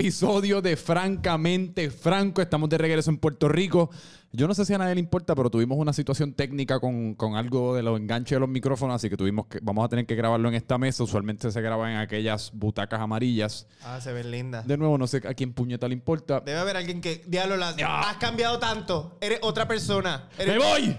[0.00, 2.40] episodio de Francamente Franco.
[2.40, 3.90] Estamos de regreso en Puerto Rico.
[4.32, 7.36] Yo no sé si a nadie le importa, pero tuvimos una situación técnica con, con
[7.36, 10.14] algo de los enganches de los micrófonos, así que tuvimos que, vamos a tener que
[10.14, 11.04] grabarlo en esta mesa.
[11.04, 13.66] Usualmente se graba en aquellas butacas amarillas.
[13.84, 14.66] Ah, se ven lindas.
[14.66, 16.40] De nuevo, no sé a quién puñeta le importa.
[16.40, 19.18] Debe haber alguien que, diablo, las- has cambiado tanto.
[19.20, 20.30] Eres otra persona.
[20.38, 20.54] Eres...
[20.56, 20.96] ¡Me voy!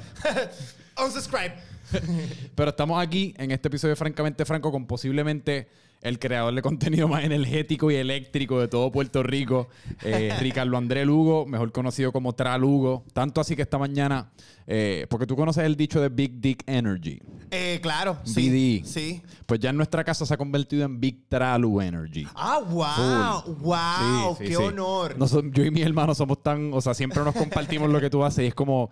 [1.04, 1.56] Unsubscribe.
[2.56, 5.68] Pero estamos aquí en este episodio de Francamente Franco con posiblemente
[6.02, 9.70] el creador de contenido más energético y eléctrico de todo Puerto Rico,
[10.04, 13.04] eh, Ricardo André Lugo, mejor conocido como Tra Lugo.
[13.14, 14.32] Tanto así que esta mañana,
[14.66, 17.22] eh, porque tú conoces el dicho de Big Dick Energy.
[17.52, 18.82] Eh, claro, sí.
[18.86, 19.22] Sí.
[19.46, 22.26] Pues ya en nuestra casa se ha convertido en Big Tralu Energy.
[22.34, 23.56] Ah, wow.
[23.58, 24.36] Wow.
[24.38, 24.64] Sí, sí, qué sí.
[24.64, 25.16] honor.
[25.52, 28.46] Yo y mi hermano somos tan, o sea, siempre nos compartimos lo que tú haces
[28.46, 28.90] y es como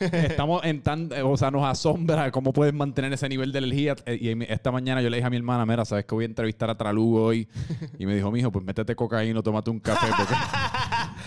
[0.00, 3.96] estamos en tan, eh, o sea, nos asombra cómo puedes mantener ese nivel de energía.
[4.06, 6.26] Eh, Y esta mañana yo le dije a mi hermana, mira, sabes que voy a
[6.26, 7.48] entrevistar a Tralugo hoy
[7.98, 10.34] y me dijo, mijo, pues métete cocaína, tómate un café porque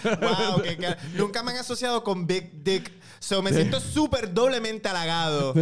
[0.03, 0.95] wow, qué.
[1.15, 2.91] Nunca me han asociado con Big Dick.
[3.19, 5.53] So, me siento súper doblemente halagado.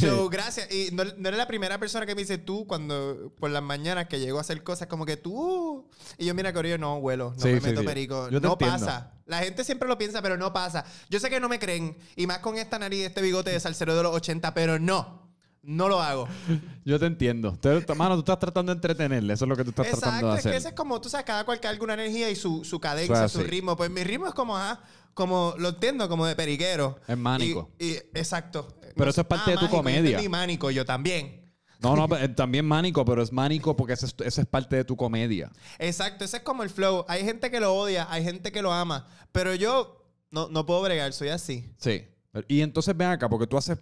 [0.00, 0.70] So, gracias.
[0.72, 4.06] Y no, no eres la primera persona que me dice tú cuando por las mañanas
[4.08, 5.88] que llego a hacer cosas como que tú.
[6.18, 7.86] Y yo, mira, Corillo, no huelo, no Sí, me sí, meto sí.
[7.86, 8.28] perico.
[8.30, 8.78] Yo te No entiendo.
[8.78, 9.12] pasa.
[9.26, 10.84] La gente siempre lo piensa, pero no pasa.
[11.08, 11.96] Yo sé que no me creen.
[12.16, 15.23] Y más con esta nariz, este bigote de salsero de los 80, pero no.
[15.66, 16.28] No lo hago.
[16.84, 17.56] yo te entiendo.
[17.58, 20.26] Te- mano, tú estás tratando de entretenerle, eso es lo que tú estás tratando Exacto,
[20.32, 20.58] de es que hacer.
[20.58, 23.42] ese es como, tú sabes, cada cual carga una energía y su, su cadencia, su
[23.42, 23.76] ritmo.
[23.76, 24.80] Pues mi ritmo es como, ajá,
[25.14, 26.98] como, lo entiendo, como de periquero.
[27.08, 27.70] Es mánico.
[27.78, 28.78] Y, y- exacto.
[28.96, 30.20] Pero eso es parte de tu mágico, comedia.
[30.20, 31.52] yo mánico, yo también.
[31.80, 34.96] No, no, eh, también mánico, pero es mánico porque ese es, es parte de tu
[34.96, 35.50] comedia.
[35.78, 37.04] Exacto, ese es como el flow.
[37.08, 40.82] Hay gente que lo odia, hay gente que lo ama, pero yo no, no puedo
[40.82, 41.74] bregar, soy así.
[41.78, 42.04] Sí.
[42.48, 43.78] Y entonces ven acá, porque tú haces,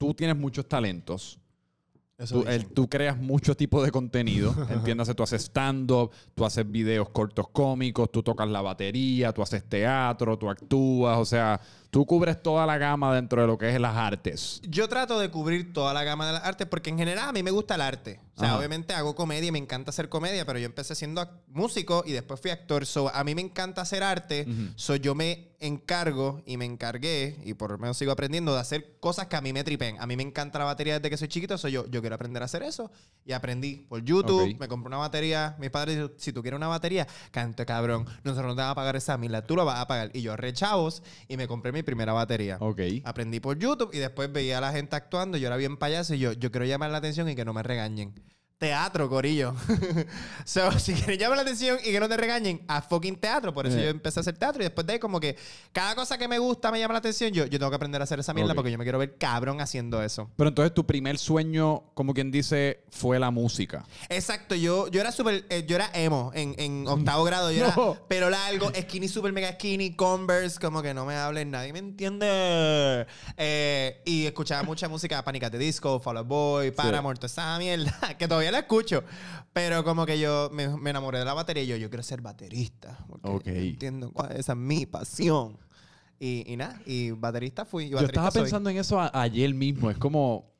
[0.00, 1.38] tú tienes muchos talentos.
[2.16, 4.54] Eso Tú, el- tú creas mucho tipo de contenido.
[4.70, 9.62] Entiéndase, tú haces stand-up, tú haces videos cortos cómicos, tú tocas la batería, tú haces
[9.68, 11.18] teatro, tú actúas.
[11.18, 11.60] O sea,
[11.90, 14.60] tú cubres toda la gama dentro de lo que es las artes.
[14.64, 17.42] Yo trato de cubrir toda la gama de las artes porque en general a mí
[17.42, 18.20] me gusta el arte.
[18.36, 18.58] O sea, Ajá.
[18.58, 22.40] obviamente hago comedia y me encanta hacer comedia, pero yo empecé siendo músico y después
[22.40, 22.86] fui actor.
[22.86, 24.46] So, a mí me encanta hacer arte.
[24.76, 28.96] So, yo me encargo y me encargué, y por lo menos sigo aprendiendo, de hacer
[28.98, 30.00] cosas que a mí me tripen.
[30.00, 31.58] A mí me encanta la batería desde que soy chiquito.
[31.58, 32.90] So, yo, yo quiero aprender a hacer eso.
[33.26, 34.54] Y aprendí por YouTube.
[34.54, 34.58] Ok.
[34.58, 35.56] Me compré una batería.
[35.58, 38.06] Mis padres dijeron, si tú quieres una batería, cante cabrón.
[38.24, 39.44] Nosotros no te vamos a pagar esa mila.
[39.44, 40.10] Tú lo vas a pagar.
[40.14, 42.56] Y yo rechavos y me compré mi primera batería.
[42.60, 42.80] Ok.
[43.04, 45.38] Aprendí por YouTube y después veía a la gente actuando.
[45.38, 47.62] Yo era bien payaso y yo, yo quiero llamar la atención y que no me
[47.62, 48.14] regañen.
[48.60, 49.54] Teatro, corillo.
[50.44, 53.54] so, si quieren llamar la atención y que no te regañen, a fucking teatro.
[53.54, 53.84] Por eso Eh.
[53.84, 55.34] yo empecé a hacer teatro y después de ahí como que
[55.72, 57.32] cada cosa que me gusta me llama la atención.
[57.32, 59.62] Yo, yo tengo que aprender a hacer esa mierda porque yo me quiero ver cabrón
[59.62, 60.28] haciendo eso.
[60.36, 63.86] Pero entonces tu primer sueño, como quien dice, fue la música.
[64.10, 67.92] Exacto, yo, yo era súper, eh, yo era emo en, en octavo grado, yo No.
[67.92, 71.78] era pelo largo, skinny, super mega skinny, Converse, como que no me hablen, nadie me
[71.78, 73.06] entiende.
[73.38, 77.98] Eh, y escuchaba mucha música, Pánica de Disco, Fall Out Boy, Paramore, toda esa mierda,
[78.18, 79.04] que todavía la escucho.
[79.52, 82.20] Pero como que yo me, me enamoré de la batería y yo, yo quiero ser
[82.20, 82.98] baterista.
[83.08, 83.44] Porque Ok.
[83.46, 85.58] yo entiendo cuál- esa es mi pasión.
[86.18, 87.84] Y, y nada, y baterista fui.
[87.84, 88.42] y Yo baterista estaba soy.
[88.42, 89.90] pensando en eso a- ayer mismo.
[89.90, 90.50] Es como.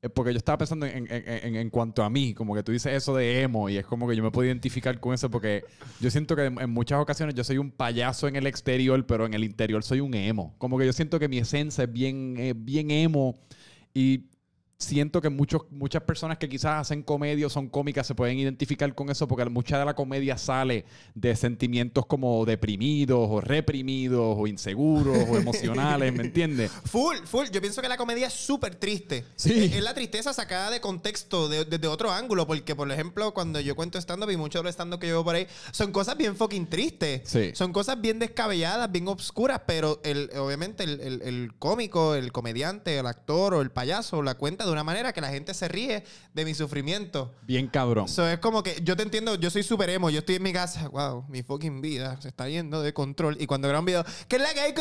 [0.00, 2.70] eh, Porque yo estaba pensando en, en- en- en cuanto a mí, como que tú
[2.70, 5.64] dices eso de emo y es como que yo me puedo identificar con eso porque
[5.98, 9.26] yo siento que en, en muchas ocasiones yo soy un payaso en el exterior, pero
[9.26, 10.54] en el interior soy un emo.
[10.58, 13.34] Como que yo siento que mi esencia es bien, eh, bien emo
[13.92, 14.27] y
[14.82, 18.94] siento que muchos, muchas personas que quizás hacen comedia o son cómicas se pueden identificar
[18.94, 20.84] con eso porque mucha de la comedia sale
[21.16, 26.70] de sentimientos como deprimidos o reprimidos o inseguros o emocionales, ¿me entiendes?
[26.84, 27.46] Full, full.
[27.52, 29.24] Yo pienso que la comedia es súper triste.
[29.34, 29.64] Sí.
[29.64, 32.46] Es, es la tristeza sacada de contexto, de- desde otro ángulo.
[32.46, 35.24] Porque, por ejemplo, cuando yo cuento stand-up y muchos de los stand-up que yo veo
[35.24, 37.22] por ahí, son cosas bien fucking tristes.
[37.24, 37.50] Sí.
[37.54, 42.96] Son cosas bien descabelladas, bien obscuras, pero el, obviamente el, el- el cómico, el comediante,
[42.96, 46.04] el actor o el payaso la cuenta de una manera que la gente se ríe
[46.32, 47.34] de mi sufrimiento.
[47.42, 48.08] Bien cabrón.
[48.08, 50.52] So, es como que yo te entiendo, yo soy super emo, yo estoy en mi
[50.52, 53.36] casa, wow, mi fucking vida se está yendo de control.
[53.40, 54.74] Y cuando grabo un video, ¿qué es la que hay?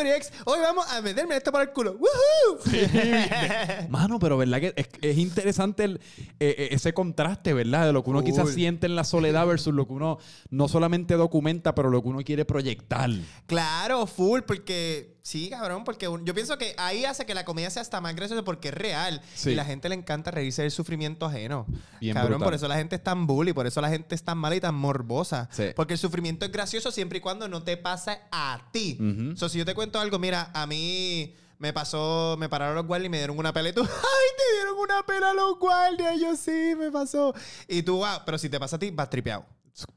[0.46, 1.98] Hoy vamos a meterme esto por el culo.
[1.98, 3.88] ¡Woohoo!
[3.90, 6.00] Mano, pero verdad que es, es interesante el-
[6.40, 7.88] eh, eh, ese contraste, ¿verdad?
[7.88, 10.18] De lo que uno quizás siente en la soledad versus lo que uno
[10.50, 13.10] no solamente documenta, pero lo que uno quiere proyectar.
[13.46, 17.70] Claro, full, porque sí, cabrón, porque un- yo pienso que ahí hace que la comedia
[17.70, 19.22] sea hasta más graciosa porque es real.
[19.36, 19.50] Sí.
[19.52, 21.66] Y la gente le encanta reírse del sufrimiento ajeno.
[22.00, 22.46] Bien cabrón, brutal.
[22.48, 24.62] por eso la gente es tan bully, por eso la gente es tan mala y
[24.62, 25.50] tan morbosa.
[25.52, 25.66] Sí.
[25.76, 28.98] Porque el sufrimiento es gracioso siempre y cuando no te pasa a ti.
[29.00, 29.36] Ujú.
[29.38, 33.08] So, si yo te cuento algo, mira, a mí me pasó, me pararon los guardias
[33.08, 36.20] y me dieron una pela y tú, ¡ay, te dieron una pela los guardias!
[36.22, 37.34] Yo sí, me pasó.
[37.68, 39.46] Y tú, wow, pero si te pasa a ti, vas tripeado.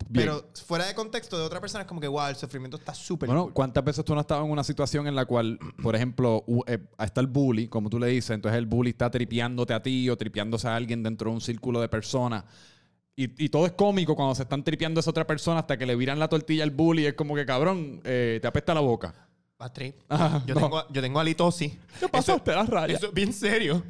[0.09, 0.27] Bien.
[0.27, 3.29] Pero fuera de contexto de otra persona es como que, wow, el sufrimiento está súper
[3.29, 3.53] Bueno, cool.
[3.55, 6.79] ¿cuántas veces tú no has estado en una situación en la cual, por ejemplo, eh,
[6.99, 10.17] está el bully, como tú le dices, entonces el bully está tripeándote a ti o
[10.17, 12.45] tripeándose a alguien dentro de un círculo de personas?
[13.17, 15.87] Y, y todo es cómico cuando se están tripeando a esa otra persona hasta que
[15.87, 17.07] le viran la tortilla al bully.
[17.07, 19.30] Es como que, cabrón, eh, te apesta la boca.
[19.61, 20.61] Patri, Ajá, yo, no.
[20.63, 21.75] tengo, yo tengo halitosis.
[22.01, 22.39] ¿Qué pasó?
[22.41, 22.97] Te das raya.
[22.97, 23.85] Eso es bien serio.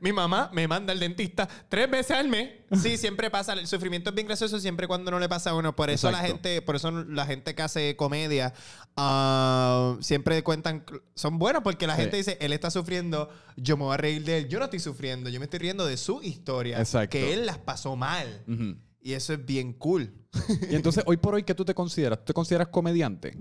[0.00, 2.48] Mi mamá me manda al dentista tres veces al mes.
[2.82, 3.52] Sí, siempre pasa.
[3.52, 5.76] El sufrimiento es bien gracioso siempre cuando no le pasa a uno.
[5.76, 8.54] Por eso la gente, por eso la gente que hace comedia
[8.96, 10.82] ah, siempre cuentan,
[11.14, 12.02] son buenos porque la Sí.
[12.02, 14.48] gente dice, él está sufriendo, yo me voy a reír de él.
[14.48, 16.78] Yo no estoy sufriendo, yo me estoy riendo de su historia.
[16.78, 17.10] Exacto.
[17.12, 18.42] Que él las pasó mal.
[18.48, 18.76] Ujú.
[19.04, 20.14] Y eso es bien cool.
[20.70, 22.20] Y entonces, hoy por hoy, ¿qué tú te consideras?
[22.20, 23.36] ¿Tú te consideras comediante?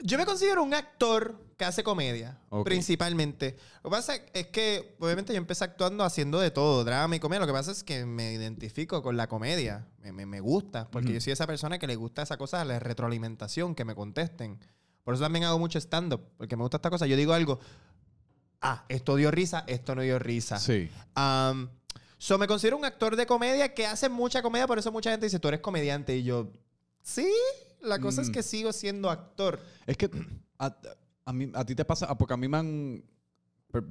[0.00, 2.64] Yo me considero un actor que hace comedia, Ok.
[2.66, 3.56] principalmente.
[3.82, 7.40] Lo que pasa es que, obviamente, yo empecé actuando haciendo de todo, drama y comedia.
[7.40, 9.88] Lo que pasa es que me identifico con la comedia.
[10.00, 12.78] Me, me- me gusta, porque yo soy esa persona que le gusta esa cosa, la
[12.78, 14.60] retroalimentación, que me contesten.
[15.02, 17.06] Por eso también hago mucho stand-up, porque me gusta esta cosa.
[17.06, 17.58] Yo digo algo,
[18.60, 20.58] ah, esto dio risa, esto no dio risa.
[20.58, 20.88] Sí.
[21.16, 21.68] Um,
[22.18, 25.26] so, me considero un actor de comedia que hace mucha comedia, por eso mucha gente
[25.26, 26.16] dice, tú eres comediante.
[26.16, 26.50] Y yo,
[27.02, 27.28] sí,
[27.80, 28.32] la cosa es Mm.
[28.32, 29.60] que sigo siendo actor.
[29.86, 30.10] Es que
[30.58, 30.76] a,
[31.24, 33.04] a mí, a ti te pasa, porque a mí me han,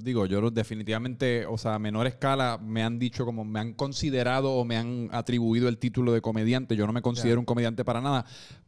[0.00, 4.52] digo, yo definitivamente, o sea, a menor escala, me han dicho como, me han considerado
[4.52, 6.76] o me han atribuido el título de comediante.
[6.76, 7.40] Yo no me considero Ya.
[7.40, 8.24] un comediante para nada.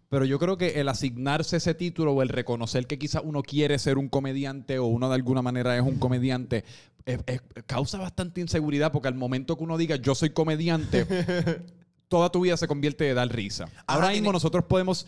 [0.08, 3.78] Pero yo creo que el asignarse ese título o el reconocer que quizás uno quiere
[3.78, 6.64] ser un comediante o uno de alguna manera es un comediante,
[7.06, 11.06] es- es- causa bastante inseguridad porque al momento que uno diga yo soy comediante,
[12.10, 13.66] toda tu vida se convierte de dar risa.
[13.86, 15.06] Ahora mismo tiene- nosotros podemos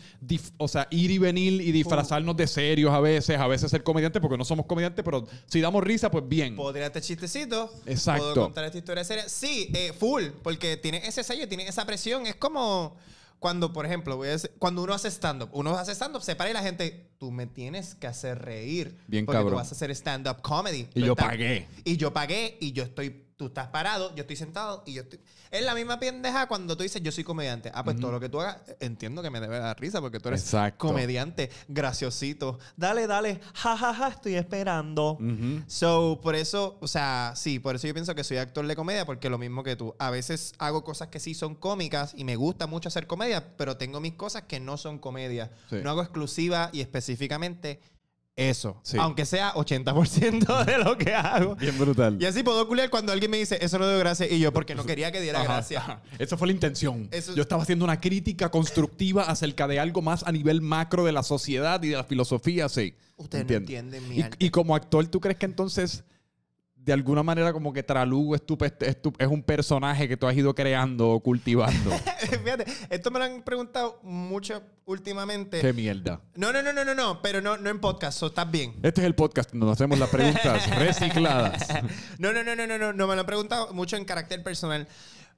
[0.57, 4.21] o sea, ir y venir y disfrazarnos de serios a veces, a veces ser comediantes
[4.21, 6.55] porque no somos comediantes, pero si damos risa, pues bien.
[6.55, 7.69] Puedo tirarte chistecito.
[7.85, 8.23] Exacto.
[8.23, 9.27] Puedo contar esta historia seria.
[9.27, 12.25] Sí, eh, full, porque tiene ese sello, tiene esa presión.
[12.25, 12.95] Es como
[13.39, 15.49] cuando, por ejemplo, voy a decir- cuando uno hace stand-up.
[15.51, 18.97] Uno hace stand-up, se para y la gente, tú me tienes que hacer reír.
[19.07, 19.53] Bien porque cabrón.
[19.53, 20.89] tú vas a hacer stand-up comedy.
[20.93, 21.67] Y Tú yo estás- pagué.
[21.85, 25.21] Y yo pagué y yo estoy, tú estás parado, yo estoy sentado y yo estoy...
[25.51, 27.71] Es la misma pendeja cuando tú dices yo soy comediante.
[27.75, 30.29] Ah, pues todo lo que tú hagas, entiendo que me debe dar risa porque tú
[30.29, 30.87] eres Exacto.
[30.87, 32.57] comediante, graciosito.
[32.75, 35.11] Dale, dale, ja, ja, ja, estoy esperando.
[35.13, 35.61] Ujú.
[35.67, 39.05] So, por eso, o sea, sí, por eso yo pienso que soy actor de comedia,
[39.05, 39.93] porque lo mismo que tú.
[39.99, 43.77] A veces hago cosas que sí son cómicas y me gusta mucho hacer comedia, pero
[43.77, 45.51] tengo mis cosas que no son comedia.
[45.69, 45.75] Sí.
[45.83, 46.81] No hago exclusiva y
[47.13, 47.79] específicamente
[48.35, 48.79] eso.
[48.81, 48.97] Sí.
[48.99, 51.55] Aunque sea 80% de lo que hago.
[51.55, 52.17] Bien brutal.
[52.19, 54.73] Y así puedo culiar cuando alguien me dice, eso no dio gracia, y yo, porque
[54.73, 55.79] no quería que diera Ajá, gracia.
[55.81, 56.01] ajá.
[56.17, 57.07] Esa fue la intención.
[57.11, 61.11] Eso- Yo estaba haciendo una crítica constructiva acerca de algo más a nivel macro de
[61.11, 62.95] la sociedad y de la filosofía, sí.
[63.17, 66.03] Ustedes no entienden mi y como actor, ¿tú crees que entonces,
[66.85, 70.27] de alguna manera, como que Tralugo es, tu, es, tu- es un personaje que tú
[70.27, 71.91] has ido creando o cultivando?
[72.43, 75.61] Fíjate, esto me lo han preguntado mucho últimamente.
[75.61, 76.19] Qué mierda.
[76.35, 78.73] No, no, no, no, no, no, pero no, no en podcast, so, estás bien.
[78.83, 81.67] Este es el podcast donde nos hacemos las preguntas recicladas.
[82.17, 84.87] No, no, no, no, no, no, no me lo han preguntado mucho en carácter personal.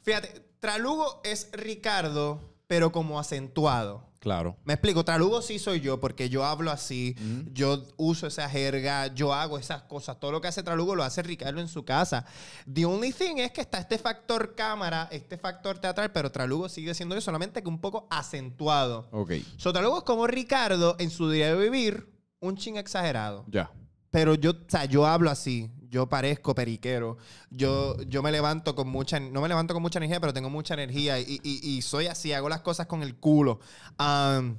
[0.02, 4.05] Fíjate, Tralugo es Ricardo, pero como acentuado.
[4.26, 4.58] Claro.
[4.66, 7.16] Me explico, Tralugo sí soy yo porque yo hablo así,
[7.54, 10.20] yo uso esa jerga, yo hago esas cosas.
[10.20, 12.26] Todo lo que hace Tralugo lo hace Ricardo en su casa.
[12.74, 16.96] The only thing es que está este factor cámara, este factor teatral, pero Tralugo sigue
[16.96, 19.08] siendo yo solamente que un poco acentuado.
[19.12, 19.34] Ok.
[19.58, 23.46] So, Tralugo es como Ricardo en su diario de vivir, un ching exagerado.
[23.48, 23.70] Ya.
[24.10, 25.70] Pero yo, o sea, yo hablo así.
[25.96, 27.16] Yo parezco periquero.
[27.50, 29.18] Yo, yo me levanto con mucha...
[29.18, 31.18] No me levanto con mucha energía, pero tengo mucha energía.
[31.22, 32.34] Y, y- y soy así.
[32.34, 33.62] Hago las cosas con el culo.
[33.98, 34.58] Um,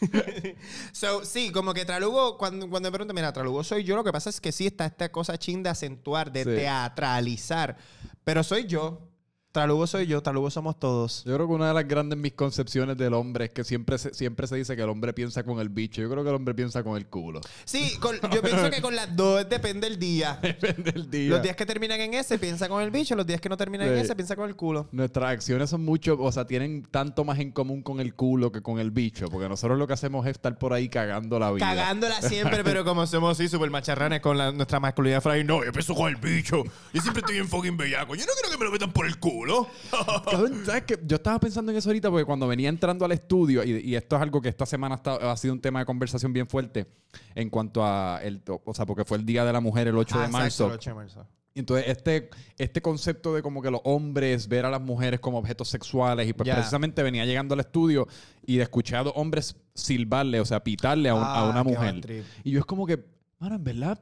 [0.92, 4.10] so, sí, como que Tralugo, cuando, cuando me preguntan, mira, Tralugo soy yo, lo que
[4.10, 6.50] pasa es que sí está esta cosa chin de acentuar, de Sí.
[6.50, 7.76] teatralizar.
[8.24, 9.08] Pero soy yo.
[9.54, 11.22] Tralugo soy yo, Tralugo somos todos.
[11.24, 14.48] Yo creo que una de las grandes misconcepciones del hombre es que siempre se, siempre
[14.48, 16.02] se dice que el hombre piensa con el bicho.
[16.02, 17.40] Yo creo que el hombre piensa con el culo.
[17.64, 20.40] Sí, con- yo pienso que con las dos depende el día.
[20.42, 21.30] Depende del día.
[21.30, 23.14] Los días que terminan en ese, piensa con el bicho.
[23.14, 24.00] Los días que no terminan en Sí.
[24.06, 24.88] ese, piensa con el culo.
[24.90, 28.60] Nuestras acciones son mucho, o sea, tienen tanto más en común con el culo que
[28.60, 31.64] con el bicho, porque nosotros lo que hacemos es estar por ahí cagando la vida.
[31.64, 35.46] Cagándola siempre, pero como somos así, súper macharranes con la- nuestra masculinidad frágil.
[35.46, 36.64] No, yo pienso con el bicho.
[36.92, 38.16] Yo siempre estoy en fucking bellaco.
[38.16, 39.43] Yo no quiero que me lo metan por el culo.
[40.30, 40.98] Cabrón, ¿sabes qué?
[41.06, 44.16] Yo estaba pensando en eso ahorita porque cuando venía entrando al estudio, y, y esto
[44.16, 46.86] es algo que esta semana está- ha sido un tema de conversación bien fuerte
[47.34, 50.14] en cuanto a, el, o sea, porque fue el Día de la Mujer el 8
[50.18, 50.64] Ah, de marzo.
[50.64, 51.26] exacto, el 8 de marzo.
[51.56, 55.38] Y entonces este, este concepto de como que los hombres ver a las mujeres como
[55.38, 58.08] objetos sexuales y pues precisamente venía llegando al estudio
[58.44, 61.62] y de escuchar a dos hombres silbarle, o sea, pitarle a, un- a Ah, una
[61.62, 62.24] mujer.
[62.42, 63.04] Y yo es como que,
[63.38, 64.00] mano, en verdad,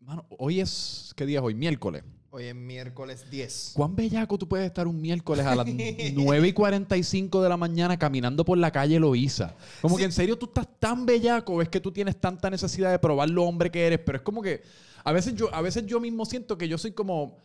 [0.00, 1.54] mano, hoy es, ¿qué día es hoy?
[1.54, 2.04] Miércoles.
[2.36, 3.70] Hoy es miércoles 10.
[3.74, 7.98] ¿Cuán bellaco tú puedes estar un miércoles a las 9 y 45 de la mañana
[7.98, 9.54] caminando por la calle Loíza?
[9.80, 12.98] Como que en serio tú estás tan bellaco, es que tú tienes tanta necesidad de
[12.98, 14.60] probar lo hombre que eres, pero es como que
[15.02, 17.38] a veces yo, a veces yo mismo siento que yo soy como,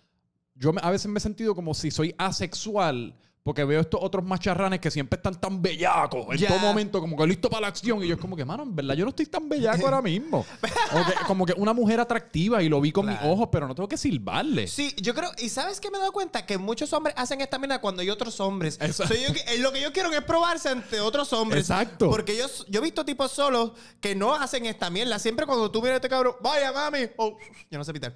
[0.55, 3.15] yo me- a veces me he sentido como si soy asexual.
[3.43, 7.25] Porque veo estos otros macharranes que siempre están tan bellacos en todo momento, como que
[7.25, 8.03] listo para la acción.
[8.03, 10.45] Y yo es como que, mano, en verdad yo no estoy tan bellaco ahora mismo.
[10.91, 13.73] Como que, como que una mujer atractiva y lo vi con mis ojos, pero no
[13.73, 14.67] tengo que silbarle.
[14.67, 17.57] Sí, yo creo, y sabes que me he dado cuenta que muchos hombres hacen esta
[17.57, 18.77] mierda cuando hay otros hombres.
[18.81, 19.13] Exacto.
[19.13, 21.61] So, yo- eh, lo que ellos quieren es probarse ante otros hombres.
[21.61, 22.09] Exacto.
[22.09, 23.71] Porque yo, yo he visto tipos solos
[24.01, 25.17] que no hacen esta mierda.
[25.17, 27.37] Siempre cuando tú miras a este cabrón, vaya mami, oh,
[27.71, 28.13] yo no sé pitar.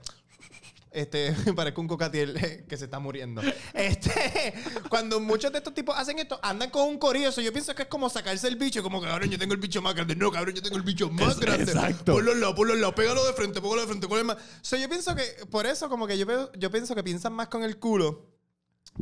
[0.96, 3.42] Este, parezco un cocatiel que se está muriendo.
[3.74, 4.54] Este,
[4.90, 7.34] cuando muchos de estos tipos hacen esto, andan con un corillo.
[7.34, 9.82] So, yo pienso que es como sacarse el bicho, como cabrón, yo tengo el bicho
[9.82, 10.16] más grande.
[10.16, 11.64] No, cabrón, yo tengo el bicho más grande.
[11.64, 12.14] exacto.
[12.14, 14.38] Ponlo al lado, ponlo al lado, pégalo de frente, póngalo de frente, ¿cuál es más?
[14.62, 17.64] So, yo pienso que, por eso, como que yo, yo pienso que piensan más con
[17.64, 18.32] el culo.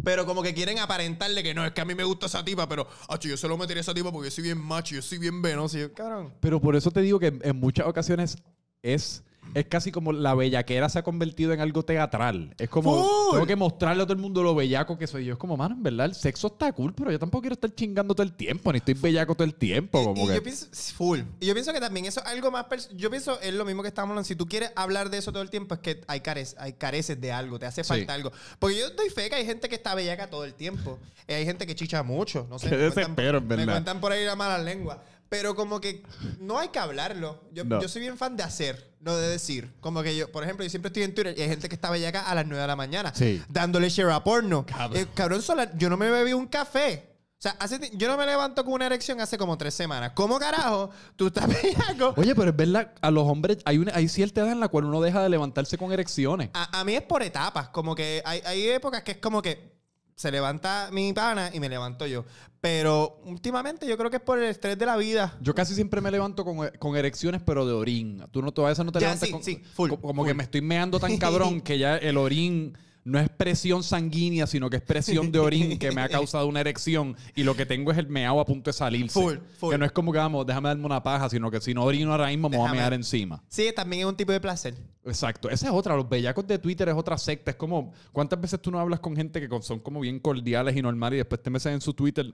[0.04, 2.68] Pero como que quieren aparentarle que no, es que a mí me gusta esa tipa,
[2.68, 5.20] pero, acho, yo solo metería a esa tipa porque yo soy bien macho, yo soy
[5.20, 5.78] bien venoso.
[5.78, 6.34] Y yo, cabrón.
[6.40, 8.38] Pero por eso te digo que en, en muchas ocasiones
[8.82, 9.22] es,
[9.54, 12.54] es casi como la bellaquera se ha convertido en algo teatral.
[12.58, 13.32] Es como, Full.
[13.34, 15.34] tengo que mostrarle a todo el mundo lo bellaco que soy yo.
[15.34, 18.14] Es como, mano, en verdad, el sexo está cool, pero yo tampoco quiero estar chingando
[18.16, 20.02] todo el tiempo, ni estoy bellaco todo el tiempo.
[20.02, 21.20] Y, Como y que, yo pienso, full.
[21.40, 22.66] Y yo pienso que también eso es algo más.
[22.96, 24.28] Yo pienso, es lo mismo que estamos hablando.
[24.28, 27.20] Si tú quieres hablar de eso todo el tiempo, es que hay, carec hay careces
[27.20, 27.88] de algo, te hace Sí.
[27.90, 28.32] falta algo.
[28.60, 31.00] Porque yo doy fe que hay gente que está bellaca todo el tiempo.
[31.28, 32.48] Y hay gente que chicha mucho.
[32.50, 32.70] No sé.
[32.70, 33.74] Qué me cuentan- en Me verdad.
[33.74, 35.02] cuentan por ahí la mala lengua.
[35.34, 36.04] Pero como que
[36.40, 37.42] no hay que hablarlo.
[37.52, 37.82] Yo, No.
[37.82, 39.74] yo soy bien fan de hacer, no de decir.
[39.82, 41.90] Como que yo, por ejemplo, yo siempre estoy en Twitter y hay gente que está
[41.90, 43.14] bellaca a las 9 de la mañana.
[43.16, 43.42] Sí.
[43.50, 44.66] Dándole share a porno.
[44.66, 45.02] Cabrón.
[45.02, 47.10] Eh, cabrón, sola- yo no me bebí un café.
[47.38, 50.14] O sea, hace yo no me levanto con una erección hace como tres semanas.
[50.16, 52.14] ¿Cómo carajo tú estás bellaco?
[52.16, 54.86] Oye, pero es verdad, a los hombres hay, una, hay cierta edad en la cual
[54.86, 56.52] uno deja de levantarse con erecciones.
[56.54, 57.68] A, a mí es por etapas.
[57.68, 59.73] Como que hay, hay épocas que es como que
[60.16, 62.26] se levanta mi pana y me levanto yo.
[62.62, 65.38] Pero últimamente yo creo que es por el estrés de la vida.
[65.42, 68.24] Yo casi siempre me levanto con, con erecciones, pero de orín.
[68.32, 70.28] Tú no, a veces no te Ya, levantas sí, con, sí, full, co- como full.
[70.30, 74.70] que me estoy meando tan cabrón que ya el orín no es presión sanguínea, sino
[74.70, 77.92] que es presión de orín que me ha causado una erección y lo que tengo
[77.92, 79.20] es el meao a punto de salirse.
[79.20, 79.72] Full, full.
[79.72, 82.12] Que no es como que vamos, déjame darme una paja, sino que si no orino
[82.12, 83.44] ahora mismo me voy a Déjame- mear encima.
[83.50, 84.76] Sí, también es un tipo de placer.
[85.06, 85.50] Exacto.
[85.50, 85.96] Esa es otra.
[85.98, 87.52] Los bellacos de Twitter es otra secta.
[87.52, 90.76] Es como, ¿cuántas veces tú no hablas con gente que con- son como bien cordiales
[90.78, 92.34] y normales y después te metes en su Twitter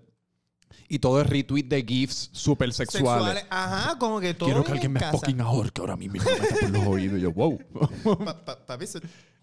[0.87, 3.09] y todo es retweet de GIFs súper sexuales?
[3.41, 3.45] Sexuales.
[3.49, 5.13] Ajá, como que todo Quiero que alguien en me casa.
[5.13, 7.17] fucking ahorque ahora mismo y me meta por los oídos.
[7.17, 7.59] Y yo, wow.
[8.23, 8.99] Pa- pa- papi, eso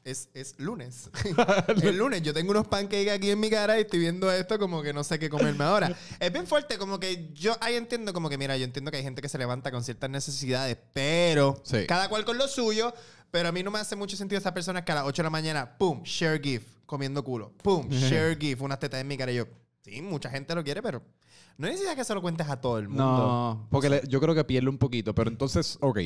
[0.07, 1.11] es, es lunes.
[1.83, 4.83] el lunes yo tengo unos pancakes aquí en mi cara y estoy viendo esto como
[4.83, 5.95] que no sé qué comerme ahora.
[6.19, 9.03] Es bien fuerte, como que yo ahí entiendo, como que mira, yo entiendo que hay
[9.03, 11.87] gente que se levanta con ciertas necesidades, pero Sí.
[11.87, 12.95] cada cual con lo suyo.
[13.33, 15.25] Pero a mí no me hace mucho sentido esa persona que a las 8 de
[15.25, 17.53] la mañana, pum, share GIF, comiendo culo.
[17.63, 19.33] Pum, share GIF, unas tetas en mi cara.
[19.33, 19.47] Y yo,
[19.83, 21.03] sí, mucha gente lo quiere, pero
[21.59, 23.05] no necesitas que se lo cuentes a todo el mundo.
[23.05, 25.13] No, porque le- yo creo que pierde un poquito.
[25.15, 25.99] Pero entonces, ok.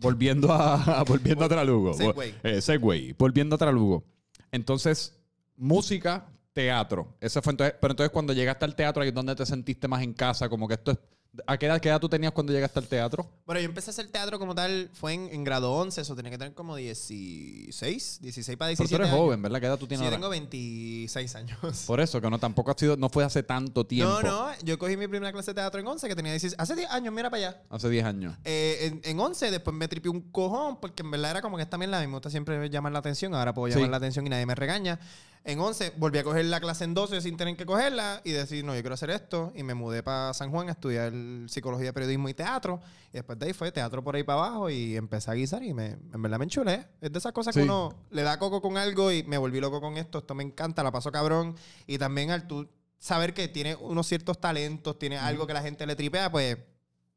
[0.00, 1.94] Volviendo a, volviendo a Tralugo.
[1.94, 2.34] Segway.
[2.42, 3.12] Eh, segway.
[3.12, 4.04] Volviendo a Tralugo.
[4.50, 5.14] Entonces,
[5.56, 7.16] música, teatro.
[7.20, 10.02] Ese fue entonces, pero entonces cuando llegaste al teatro, ahí es donde te sentiste más
[10.02, 10.98] en casa, como que esto es.
[11.46, 13.24] ¿A qué edad, qué edad tú tenías cuando llegaste al teatro?
[13.46, 16.30] Bueno, yo empecé a hacer teatro como tal, fue en, en grado 11, eso tenía
[16.32, 19.20] que tener como 16, 16 para 17 Pero tú eres años.
[19.26, 19.60] joven, ¿verdad?
[19.60, 20.16] ¿Qué edad tú Sí, tienes yo ahora?
[20.16, 21.58] tengo 26 años.
[21.86, 24.20] Por eso, que no tampoco ha sido, no fue hace tanto tiempo.
[24.22, 26.74] No, no, yo cogí mi primera clase de teatro en 11, que tenía 16, hace
[26.74, 27.62] 10 años, mira para allá.
[27.70, 28.36] Hace 10 años.
[28.44, 31.62] Eh, en, en 11 después me tripié un cojón, porque en verdad era como que
[31.62, 33.90] esta mierda, a mí me gusta siempre llamar la atención, ahora puedo llamar Sí.
[33.90, 34.98] la atención y nadie me regaña.
[35.42, 38.62] En 11 volví a coger la clase en 12 sin tener que cogerla y decir,
[38.62, 39.52] no, yo quiero hacer esto.
[39.56, 41.12] Y me mudé para San Juan a estudiar
[41.48, 42.80] psicología, periodismo y teatro.
[43.10, 45.72] Y después de ahí fue teatro por ahí para abajo y empecé a guisar y
[45.72, 46.86] me, en verdad me enchulé.
[47.00, 49.80] Es de esas cosas que uno le da coco con algo y me volví loco
[49.80, 50.18] con esto.
[50.18, 51.56] Esto me encanta, la paso cabrón.
[51.86, 52.68] Y también al tú
[52.98, 56.58] saber que tiene unos ciertos talentos, tiene algo que la gente le tripea, pues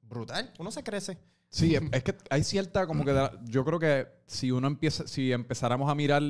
[0.02, 0.54] brutal.
[0.60, 1.18] Uno se crece.
[1.50, 5.06] Sí, es- es que hay cierta, como que da- yo creo que si uno empieza,
[5.08, 6.24] si empezáramos a mirar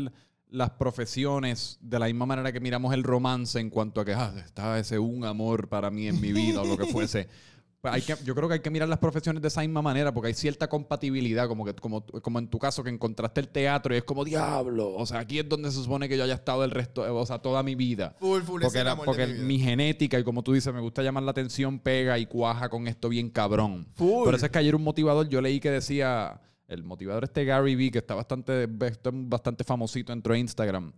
[0.53, 4.31] las profesiones de la misma manera que miramos el romance en cuanto a que ah,
[4.45, 7.27] está ese un amor para mí en mi vida o lo que fuese.
[7.81, 10.13] pues hay que, yo creo que hay que mirar las profesiones de esa misma manera
[10.13, 13.95] porque hay cierta compatibilidad, como que como, como en tu caso que encontraste el teatro
[13.95, 16.63] y es como diablo, o sea, aquí es donde se supone que yo haya estado
[16.63, 18.15] el resto, o sea, toda mi vida.
[18.19, 18.61] Full, full.
[18.61, 19.43] ese Porque, porque mi vida.
[19.45, 22.87] mi genética y como tú dices, me gusta llamar la atención, pega y cuaja con
[22.87, 23.87] esto bien cabrón.
[23.95, 24.23] Full.
[24.23, 26.39] Por eso es que ayer un motivador, yo leí que decía,
[26.73, 30.93] el motivador este Gary Vee, que está bastante, bastante famosito dentro de Instagram,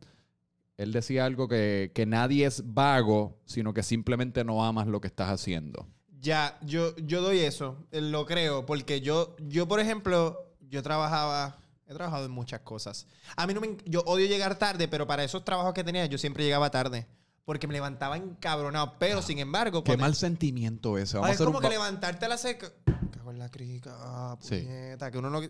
[0.77, 5.07] él decía algo que, que nadie es vago, sino que simplemente no amas lo que
[5.07, 5.87] estás haciendo.
[6.19, 11.59] Ya, yo, yo doy eso, eh, lo creo, porque yo, yo, por ejemplo, yo trabajaba
[11.87, 13.05] He trabajado en muchas cosas.
[13.35, 13.77] A mí no me...
[13.85, 17.05] Yo odio llegar tarde, pero para esos trabajos que tenía yo siempre llegaba tarde.
[17.45, 18.95] Porque me levantaba encabronado.
[18.99, 19.83] Pero, sin embargo...
[19.83, 21.17] Qué mal sentimiento ese.
[21.17, 22.71] Vamos Ay, a es como un que levantarte a las seca.
[23.11, 24.67] Cago en la crica, ah, Sí.
[25.11, 25.41] que uno no...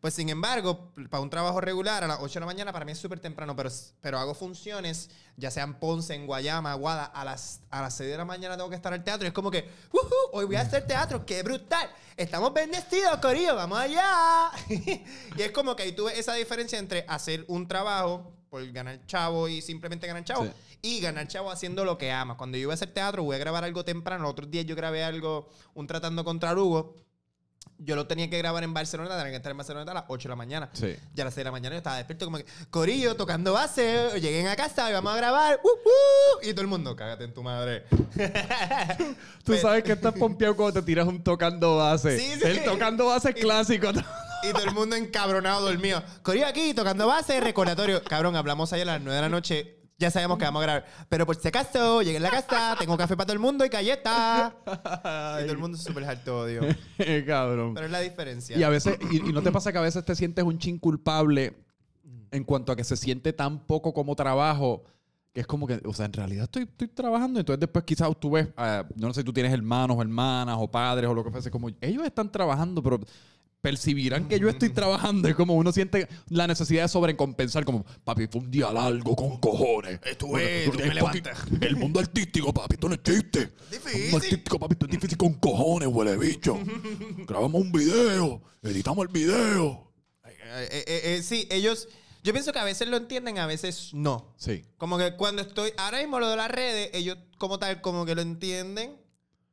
[0.00, 2.92] Pues sin embargo, para un trabajo regular a las 8 de la mañana para mí
[2.92, 3.68] es súper temprano, pero,
[4.00, 8.10] pero hago funciones, ya sea en Ponce, en Guayama, Aguada, a las, a las 6
[8.10, 10.56] de la mañana tengo que estar al teatro y es como que, "Ujú, hoy voy
[10.56, 14.50] a hacer teatro, qué brutal, estamos bien vestidos, Corillo, vamos allá.
[14.70, 19.48] y es como que ahí tuve esa diferencia entre hacer un trabajo por ganar chavo
[19.48, 20.50] y simplemente ganar chavo Sí.
[20.82, 22.36] y ganar chavo haciendo lo que amas.
[22.36, 24.22] Cuando yo iba a hacer teatro, voy a grabar algo temprano.
[24.24, 26.96] Los otros días yo grabé algo, un tratando contra Lugo.
[27.82, 30.24] Yo lo tenía que grabar en Barcelona, tenía que estar en Barcelona a las 8
[30.24, 30.68] de la mañana.
[30.74, 30.94] Sí.
[31.14, 34.20] Ya a las 6 de la mañana yo estaba despierto como que, Corillo, tocando base,
[34.20, 35.60] lleguen a casa y vamos a grabar.
[35.62, 36.46] ¡Uh, uh!
[36.46, 37.84] Y todo el mundo, cágate en tu madre.
[39.44, 42.18] Tú sabes que estás pompeado cuando te tiras un tocando base.
[42.18, 42.46] Sí, sí.
[42.48, 43.92] El tocando base clásico.
[44.42, 46.02] Y todo el mundo encabronado dormido.
[46.22, 48.02] Corillo aquí, tocando base, recordatorio.
[48.04, 49.76] Cabrón, hablamos ayer a las 9 de la noche.
[49.98, 50.86] Ya sabemos que vamos a grabar.
[51.10, 53.68] Pero por si acaso, llegué a la casa, tengo café para todo el mundo y
[53.68, 54.54] galleta.
[54.64, 56.62] Y todo el mundo súper harto odio.
[57.26, 57.74] Cabrón.
[57.74, 58.56] Pero es la diferencia.
[58.56, 60.78] Y a veces, y, y no te pasa que a veces te sientes un chin
[60.78, 61.54] culpable
[62.30, 64.84] en cuanto a que se siente tan poco como trabajo,
[65.32, 68.32] que es como que, o sea, en realidad estoy, estoy trabajando, entonces después quizás tú
[68.32, 68.48] ves,
[68.96, 71.68] yo no sé, tú tienes hermanos o hermanas o padres o lo que fuese, como
[71.80, 73.00] ellos están trabajando, pero
[73.60, 78.26] percibirán que yo estoy trabajando, es como uno siente la necesidad de sobrecompensar, como, papi,
[78.26, 80.00] fue un día largo con cojones.
[80.04, 81.38] Esto es, tú me el, levantas.
[81.60, 83.52] el mundo artístico, papi, esto no es chiste.
[83.70, 83.94] Difícil.
[83.94, 86.58] El mundo artístico, papi, esto es difícil con cojones, huele bicho.
[87.26, 89.90] Grabamos un video, editamos el video.
[90.50, 91.88] Eh, eh, eh, sí, ellos.
[92.22, 94.34] Yo pienso que a veces lo entienden, a veces no.
[94.36, 94.64] Sí.
[94.76, 95.72] Como que cuando estoy.
[95.78, 98.99] Ahora mismo lo de las redes, ellos como tal, como que lo entienden,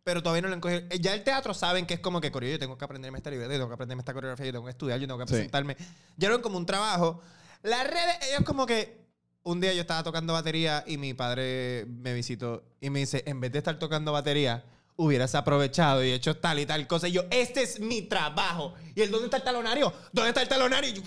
[0.08, 0.84] pero todavía no lo han cogido.
[0.89, 3.30] Eh, Ya el teatro saben que es como que, Corillo, yo tengo que aprenderme esta
[3.30, 5.34] libreta, yo tengo que aprenderme esta coreografía, yo tengo que estudiar, yo tengo que Sí.
[5.34, 5.76] presentarme.
[6.15, 7.22] Ya lo ven como un trabajo.
[7.62, 9.06] Las redes, ellos como que.
[9.43, 13.41] Un día yo estaba tocando batería y mi padre me visitó y me dice: En
[13.41, 14.63] vez de estar tocando batería,
[14.96, 17.10] hubieras aprovechado y hecho tal y tal cosa.
[17.10, 18.76] Y yo, este es mi trabajo.
[18.96, 19.91] ¿Y el dónde está el talonario?
[20.13, 20.89] ¿Dónde está el talonario?
[20.89, 21.02] Y yo,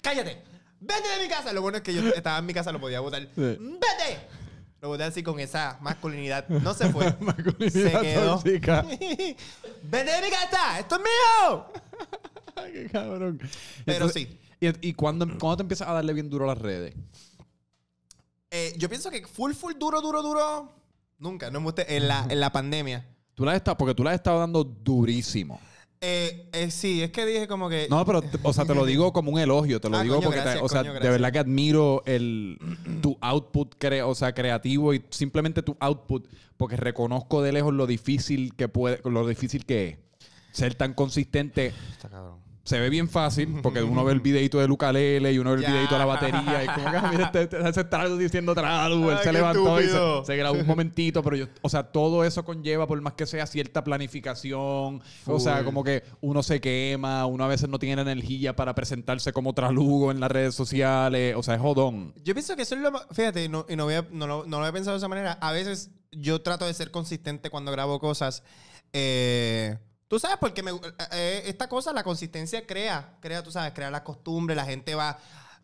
[0.00, 0.42] cállate.
[0.80, 1.52] Vete de mi casa.
[1.52, 3.26] Lo bueno es que yo estaba en mi casa, lo podía votar.
[3.36, 3.60] Vete.
[4.82, 6.48] Así con esa masculinidad.
[6.48, 7.14] No se fue.
[7.20, 8.34] Masculinidad se quedó.
[8.36, 8.82] tóxica.
[8.82, 10.78] Vete de mi casa.
[10.80, 11.66] Esto es mío.
[12.72, 13.38] Qué cabrón.
[13.84, 14.38] Pero Entonces, sí.
[14.60, 16.94] ¿Y, y cuándo, cuándo te empiezas a darle bien duro a las redes?
[18.50, 20.72] Eh, yo pienso que full, full, duro, duro, duro.
[21.18, 21.50] Nunca.
[21.50, 21.82] No me gusta.
[21.82, 23.06] En la, en la pandemia.
[23.34, 25.60] Tú la has estado, porque tú la has estado dando durísimo.
[26.02, 27.86] Eh, eh, sí, es que dije como que.
[27.90, 30.14] No, pero, te- o sea, te lo digo como un elogio, te lo Ah, digo
[30.16, 32.58] coño, porque, te- gracias, o sea, coño, de verdad que admiro el,
[33.02, 37.86] tu output, cre- o sea, creativo y simplemente tu output, porque reconozco de lejos lo
[37.86, 39.98] difícil que puede, lo difícil que es
[40.52, 41.74] ser tan consistente.
[41.92, 42.38] Está cabrón.
[42.62, 45.66] Se ve bien fácil, porque uno ve el videito del ukulele y uno ve el
[45.66, 49.16] videito de la batería y como que, ah, mira, este, este, diciendo otra algo, él
[49.18, 52.44] Ay, se levantó y se, se grabó un momentito, pero yo, o sea, todo eso
[52.44, 57.44] conlleva, por más que sea cierta planificación, o sea, como que uno se quema, uno
[57.44, 61.42] a veces no tiene la energía para presentarse como tralugo en las redes sociales, o
[61.42, 62.12] sea, es jodón.
[62.24, 63.06] Yo pienso que eso es lo más.
[63.12, 65.32] Fíjate, no, y no, voy a- no, lo, no lo había pensado de esa manera.
[65.40, 68.42] A veces yo trato de ser consistente cuando grabo cosas.
[68.92, 69.78] Eh,
[70.10, 70.72] tú sabes, porque me,
[71.12, 74.56] eh, esta cosa, la consistencia crea, crea, tú sabes, crea la costumbre.
[74.56, 75.16] La gente va,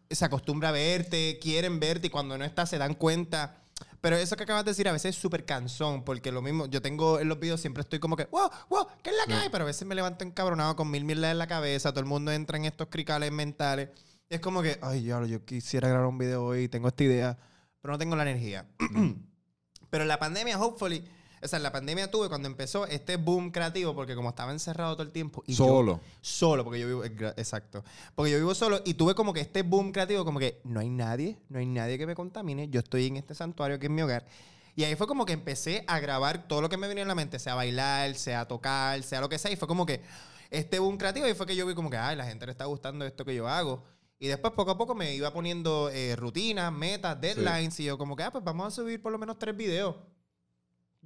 [0.08, 3.56] se acostumbra a verte, quieren verte y cuando no estás se dan cuenta.
[4.00, 6.80] Pero eso que acabas de decir a veces es súper cansón, porque lo mismo, yo
[6.80, 9.48] tengo en los videos siempre estoy como que, wow, wow, ¿qué es la que hay?
[9.48, 12.30] Pero a veces me levanto encabronado con mil mierdas en la cabeza, todo el mundo
[12.30, 13.88] entra en estos cricales mentales.
[14.30, 17.36] Y es como que, ay, yo, yo quisiera grabar un video hoy, tengo esta idea,
[17.80, 18.64] pero no tengo la energía.
[19.90, 21.04] pero en la pandemia, hopefully,
[21.42, 24.94] o sea, en la pandemia tuve cuando empezó este boom creativo, porque como estaba encerrado
[24.94, 25.42] todo el tiempo.
[25.46, 26.00] Y yo- Solo.
[26.20, 27.84] solo, porque yo vivo, exacto.
[28.14, 30.88] Porque yo vivo solo y tuve como que este boom creativo, como que no hay
[30.88, 34.02] nadie, no hay nadie que me contamine, yo estoy en este santuario que es mi
[34.02, 34.26] hogar.
[34.74, 37.14] Y ahí fue como que empecé a grabar todo lo que me venía en la
[37.14, 39.50] mente, sea bailar, sea tocar, sea lo que sea.
[39.50, 40.02] Y fue como que
[40.50, 42.66] este boom creativo y fue que yo vi como que, ay, la gente le está
[42.66, 43.82] gustando esto que yo hago.
[44.18, 47.78] Y después poco a poco me iba poniendo eh, rutinas, metas, deadlines.
[47.80, 49.96] Y yo como que, ah, pues vamos a subir por lo menos tres videos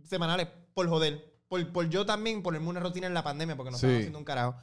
[0.07, 1.29] semanales por joder.
[1.49, 3.87] Por, por yo también ponerme una rutina en la pandemia porque no Sí.
[3.87, 4.55] estaba haciendo un carajo.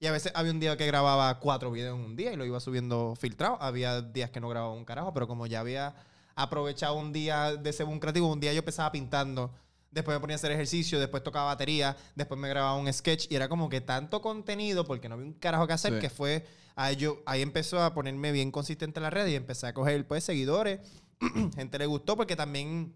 [0.00, 2.44] Y a veces había un día que grababa cuatro videos en un día y lo
[2.44, 3.56] iba subiendo filtrado.
[3.62, 5.94] Había días que no grababa un carajo, pero como ya había
[6.34, 9.52] aprovechado un día de ese boom creativo, un día yo empezaba pintando,
[9.92, 13.36] después me ponía a hacer ejercicio, después tocaba batería, después me grababa un sketch y
[13.36, 16.00] era como que tanto contenido porque no había un carajo que hacer Sí.
[16.00, 19.66] que fue ahí yo ahí empezó a ponerme bien consistente en la red y empecé
[19.66, 20.80] a coger pues seguidores
[21.54, 22.94] gente le gustó porque también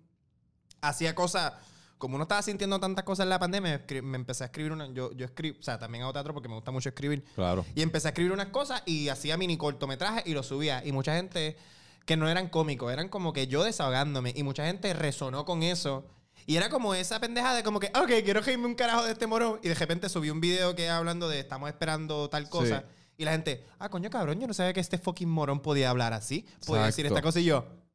[0.81, 1.53] hacía cosas
[1.99, 4.87] como uno estaba sintiendo tantas cosas en la pandemia, me, empecé a escribir una.
[4.93, 7.25] Yo, yo escribo, o sea, también hago teatro porque me gusta mucho escribir.
[7.35, 7.65] Claro.
[7.75, 10.85] Y empecé a escribir unas cosas y hacía mini cortometrajes y los subía.
[10.85, 11.57] Y mucha gente
[12.05, 14.33] que no eran cómicos, eran como que yo desahogándome.
[14.37, 16.05] Y mucha gente resonó con eso.
[16.47, 19.27] Y era como esa pendeja de como que, ok, quiero reírme un carajo de este
[19.27, 19.59] morón.
[19.63, 22.81] Y de repente subí un video que hablando de estamos esperando tal cosa.
[22.81, 22.85] Sí.
[23.19, 26.13] Y la gente, ah, coño, cabrón, yo no sabía que este fucking morón podía hablar
[26.13, 26.47] así.
[26.67, 27.19] Podía decir Exacto.
[27.19, 27.86] esta cosa y yo, "Mm,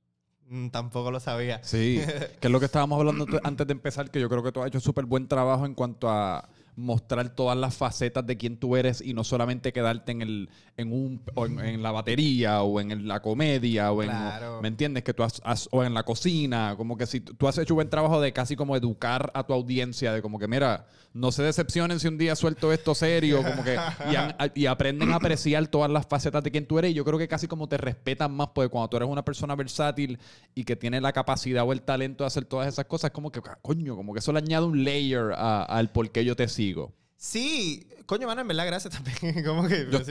[0.72, 1.62] tampoco lo sabía.
[1.64, 2.02] Sí,
[2.40, 4.68] que es lo que estábamos hablando antes de empezar, que yo creo que tú has
[4.68, 6.50] hecho súper buen trabajo en cuanto a
[6.82, 10.92] mostrar todas las facetas de quién tú eres y no solamente quedarte en el en
[10.94, 14.62] un o en, en la batería o en el- la comedia o en Claro.
[14.62, 15.04] ¿me entiendes?
[15.04, 17.90] que tú has, has- o en la cocina, como que si tú has hecho buen
[17.90, 22.00] trabajo de casi como educar a tu audiencia de como que mira, no se decepcionen
[22.00, 23.78] si un día suelto esto serio, como que
[24.12, 27.04] y, han- y aprenden a apreciar todas las facetas de quién tú eres y yo
[27.06, 30.18] creo que casi como te respetan más porque cuando tú eres una persona versátil
[30.56, 33.42] y que tiene la capacidad o el talento de hacer todas esas cosas, como que,
[33.62, 36.71] coño, como que eso le añade un layer a- al por qué yo te sigo.
[37.18, 39.16] Sí, coño, mano, en verdad, gracias también.
[39.20, 39.56] que Yo,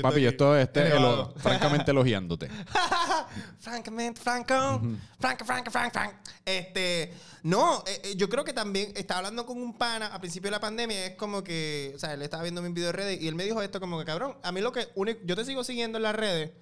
[0.02, 2.48] papi, aquí yo estoy este, elo- francamente elogiándote.
[3.58, 4.80] Francamente, Franco.
[5.18, 6.14] Franco, Franco, Frank, Frank.
[6.44, 10.48] Este, no, eh, eh, yo creo que también estaba hablando con un pana a principio
[10.48, 11.06] de la pandemia.
[11.06, 13.44] Es como que, o sea, él estaba viendo mi video de redes y él me
[13.44, 14.88] dijo esto como que, cabrón, a mí lo que,
[15.24, 16.52] yo te sigo siguiendo en las redes.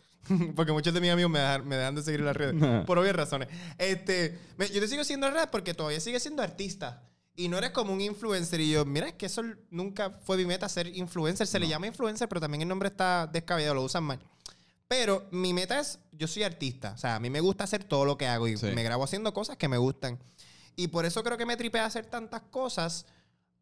[0.56, 2.84] Porque muchos de mis amigos me dejan, me dejan de seguir en las redes.
[2.84, 3.48] por obvias razones.
[3.78, 7.02] Este, me- yo te sigo siguiendo en las redes porque todavía sigues siendo artista.
[7.38, 8.60] Y no eres como un influencer.
[8.60, 11.46] Y yo, mira, es que eso nunca fue mi meta, ser influencer.
[11.46, 14.18] Se le llama influencer, pero también el nombre está descabellado, lo usan mal.
[14.88, 16.92] Pero mi meta es, yo soy artista.
[16.96, 18.66] O sea, a mí me gusta hacer todo lo que hago y Sí.
[18.74, 20.18] me grabo haciendo cosas que me gustan.
[20.74, 23.06] Y por eso creo que me tripea hacer tantas cosas,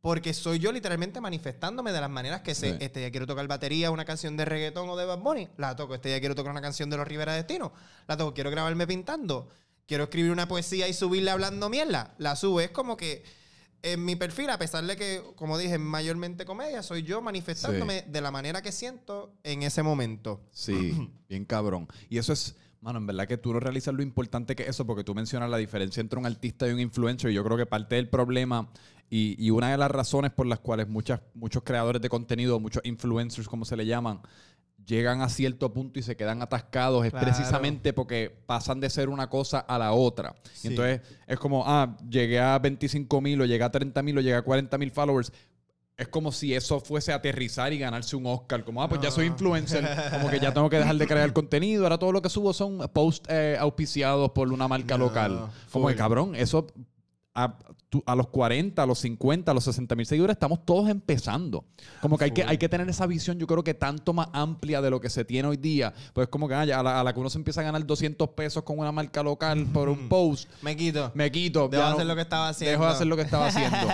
[0.01, 2.71] porque soy yo literalmente manifestándome de las maneras que sé.
[2.71, 2.77] Sí.
[2.81, 5.95] Este día quiero tocar batería, una canción de reggaetón o de Bad Bunny, la toco.
[5.95, 7.75] Este día quiero tocar una canción de los Rivera Destino,
[8.09, 8.33] la toco.
[8.33, 9.51] Quiero grabarme pintando,
[9.87, 12.61] quiero escribir una poesía y subirla hablando mierda, la subo.
[12.63, 13.23] Es como que
[13.83, 18.21] en mi perfil, a pesar de que, como dije, mayormente comedia, soy yo manifestándome de
[18.21, 20.41] la manera que siento en ese momento.
[20.53, 20.93] Sí,
[21.29, 21.89] bien cabrón.
[22.09, 24.87] Y eso es, mano, en verdad que tú no realizas lo importante que es eso,
[24.87, 27.31] porque tú mencionas la diferencia entre un artista y un influencer.
[27.31, 28.69] Y yo creo que parte del problema
[29.09, 32.85] y, y una de las razones por las cuales muchas, muchos creadores de contenido, muchos
[32.85, 34.21] influencers, como se le llaman,
[34.87, 37.27] llegan a cierto punto y se quedan atascados es Claro.
[37.27, 40.35] precisamente porque pasan de ser una cosa a la otra.
[40.53, 40.69] Sí.
[40.69, 44.21] Y entonces es como, ah, llegué a 25 mil o llegué a 30 mil o
[44.21, 45.33] llegué a 40 mil followers.
[45.99, 48.63] Es como si eso fuese a aterrizar y ganarse un Oscar.
[48.65, 49.83] Como, ah, pues ya soy influencer.
[50.11, 51.85] Como que ya tengo que dejar de crear contenido.
[51.85, 55.49] Ahora todo lo que subo son posts eh, auspiciados por una marca No, local.
[55.73, 56.67] Como que, cabrón, eso
[57.37, 57.57] a,
[58.07, 61.65] a los 40, a los 50, a los 60 mil seguidores estamos todos empezando.
[62.01, 64.81] Como que hay, que hay que tener esa visión, yo creo que tanto más amplia
[64.81, 65.93] de lo que se tiene hoy día.
[66.15, 67.87] Pues como que ah, ya a, la, a la que uno se empieza a ganar
[67.87, 71.13] 200 pesos con una marca local por un post, Me quito.
[71.15, 71.69] me quito.
[71.69, 72.71] Dejo de no- hacer lo que estaba haciendo.
[72.73, 73.77] Dejo de hacer lo que estaba haciendo.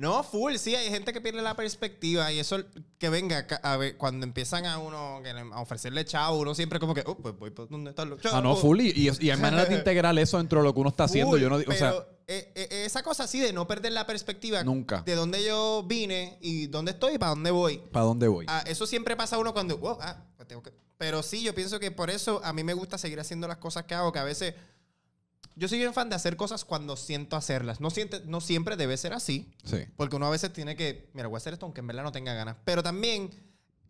[0.00, 2.56] No, full, sí, hay gente que pierde la perspectiva y eso
[2.98, 6.54] que venga ca- a ver, cuando empiezan a uno que le- a ofrecerle chavo, uno
[6.54, 8.38] siempre como que, oh, pues voy por donde están los chavos.
[8.38, 8.80] Ah, no, full.
[8.80, 11.32] Y, y, y hay maneras de integrar eso dentro de lo que uno está haciendo.
[11.32, 14.06] Full, Yo no, o sea, pero eh, eh, esa cosa así de no perder la
[14.06, 15.02] perspectiva Nunca.
[15.02, 17.76] de dónde yo vine y dónde estoy y para dónde voy.
[17.92, 18.46] ¿para dónde voy?
[18.48, 20.72] Ah, eso siempre pasa a uno cuando, wow, ah, pues tengo que...
[20.96, 23.84] Pero sí, yo pienso que por eso a mí me gusta seguir haciendo las cosas
[23.84, 24.54] que hago, que a veces...
[25.56, 27.80] Yo soy bien fan de hacer cosas cuando siento hacerlas.
[27.80, 29.78] No, siente, no siempre debe ser así, Sí.
[29.96, 32.12] porque uno a veces tiene que, mira, voy a hacer esto aunque en verdad no
[32.12, 32.56] tenga ganas.
[32.64, 33.30] Pero también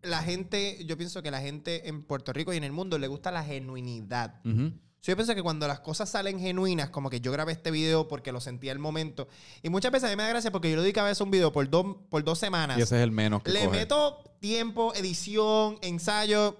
[0.01, 3.07] la gente, yo pienso que la gente en Puerto Rico y en el mundo le
[3.07, 4.41] gusta la genuinidad.
[4.43, 4.73] Ujú.
[4.99, 8.07] So, yo pienso que cuando las cosas salen genuinas, como que yo grabé este video
[8.07, 9.27] porque lo sentía el momento.
[9.63, 11.31] Y muchas veces a mí me da gracia porque yo le doy cabeza a un
[11.31, 12.77] video por, dos por dos semanas.
[12.77, 13.77] Y ese es el menos que Le coge.
[13.79, 16.57] meto tiempo, edición, ensayo.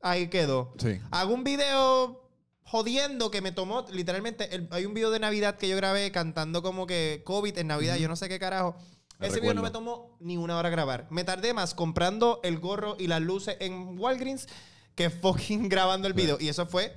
[0.00, 0.72] Ahí quedó.
[0.78, 0.98] Sí.
[1.10, 2.27] Hago un video
[2.70, 4.54] jodiendo que me tomó literalmente.
[4.54, 7.96] el- hay un video de Navidad que yo grabé cantando como que COVID en Navidad,
[7.96, 8.76] yo no sé qué carajo.
[9.18, 9.90] Me Ese video no me recuerdo.
[9.90, 11.06] tomó ni una hora grabar.
[11.10, 14.46] Me tardé más comprando el gorro y las luces en Walgreens
[14.94, 16.36] que fucking grabando el video.
[16.40, 16.94] Y eso fue,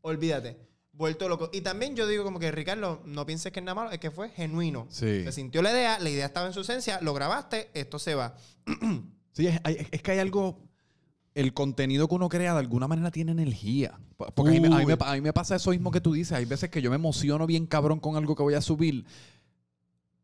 [0.00, 0.56] olvídate,
[0.92, 1.50] vuelto loco.
[1.52, 4.10] Y también yo digo como que, Ricardo, no pienses que es nada malo, es que
[4.10, 4.86] fue genuino.
[4.90, 5.24] Sí.
[5.24, 8.36] Se sintió la idea, la idea estaba en su esencia, lo grabaste, esto se va.
[9.32, 10.60] Sí, es que hay algo.
[11.34, 13.98] El contenido que uno crea de alguna manera tiene energía.
[14.16, 16.00] Po- Porque a mí, me- a, mí me, a mí me pasa eso mismo que
[16.00, 16.32] tú dices.
[16.32, 19.04] Hay veces que yo me emociono bien cabrón con algo que voy a subir.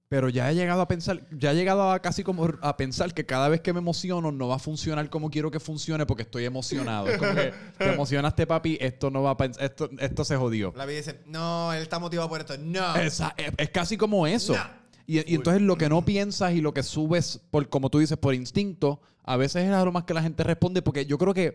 [0.09, 3.27] Pero ya he llegado a pensar, ya he llegado a casi como a pensar que
[3.27, 6.45] cada vez que me emociono no va a funcionar como quiero que funcione porque estoy
[6.45, 7.09] emocionado.
[7.09, 10.73] Es como que te emocionaste, papi, esto no va a esto, esto se jodió.
[10.77, 12.57] La vida dice, no, él está motivado por esto.
[12.57, 12.95] No.
[12.95, 14.55] Esa- es, es casi como eso.
[14.55, 14.87] No.
[15.09, 18.17] Y, y entonces lo que no piensas y lo que subes, por como tú dices,
[18.17, 21.35] por instinto, a veces es a lo más que la gente responde, porque yo creo
[21.35, 21.55] que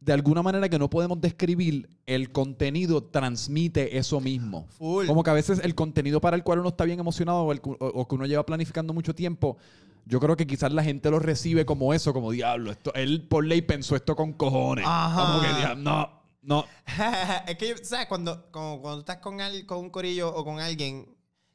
[0.00, 4.66] de alguna manera que no podemos describir, el contenido transmite eso mismo.
[4.76, 5.06] Full.
[5.06, 7.60] Como que a veces el contenido para el cual uno está bien emocionado o, el
[7.64, 9.56] o- o que uno lleva planificando mucho tiempo,
[10.04, 12.72] yo creo que quizás la gente lo recibe como eso, como diablo.
[12.72, 14.84] Esto, él por ley pensó esto con cojones.
[14.88, 15.24] Ajá.
[15.26, 16.64] Como que diablo, no, no.
[17.46, 18.06] es que, ¿sabes?
[18.08, 21.06] Cuando, como cuando estás con, al- con un corillo o con alguien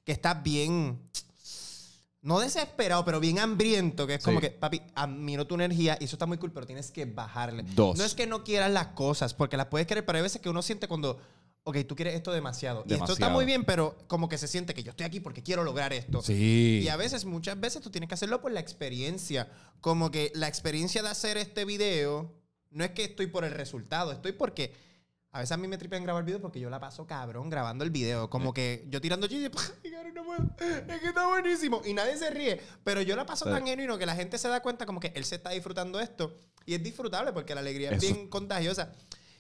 [0.05, 0.97] que está bien,
[2.27, 4.47] no desesperado, pero bien hambriento, que es como Sí.
[4.47, 7.63] que, papi, admiro tu energía y eso está muy cool, pero tienes que bajarle.
[7.73, 7.97] Dos.
[7.97, 10.49] No es que no quieras las cosas, porque las puedes querer, pero hay veces que
[10.49, 11.19] uno siente cuando,
[11.63, 12.79] ok, tú quieres esto demasiado.
[12.85, 13.31] Y esto está Demasiado.
[13.33, 16.21] muy bien, pero como que se siente que yo estoy aquí porque quiero lograr esto.
[16.21, 16.81] Sí.
[16.83, 19.49] Y a veces, muchas veces tú tienes que hacerlo por la experiencia.
[19.79, 22.33] Como que la experiencia de hacer este video
[22.71, 24.73] no es que estoy por el resultado, estoy porque
[25.37, 27.91] a veces a mí me tripean grabar video porque yo la paso cabrón grabando el
[27.91, 28.27] video.
[28.27, 29.51] Como que yo tirando chistes,
[29.83, 30.43] "Ay, cabrón, no puedo.
[30.59, 31.81] Es que está buenísimo.
[31.85, 32.59] Y nadie se ríe.
[32.83, 33.51] Pero yo la paso Sí.
[33.51, 36.35] tan genuino que la gente se da cuenta como que él se está disfrutando esto.
[36.65, 38.13] Y es disfrutable porque la alegría es Eso.
[38.15, 38.91] bien contagiosa.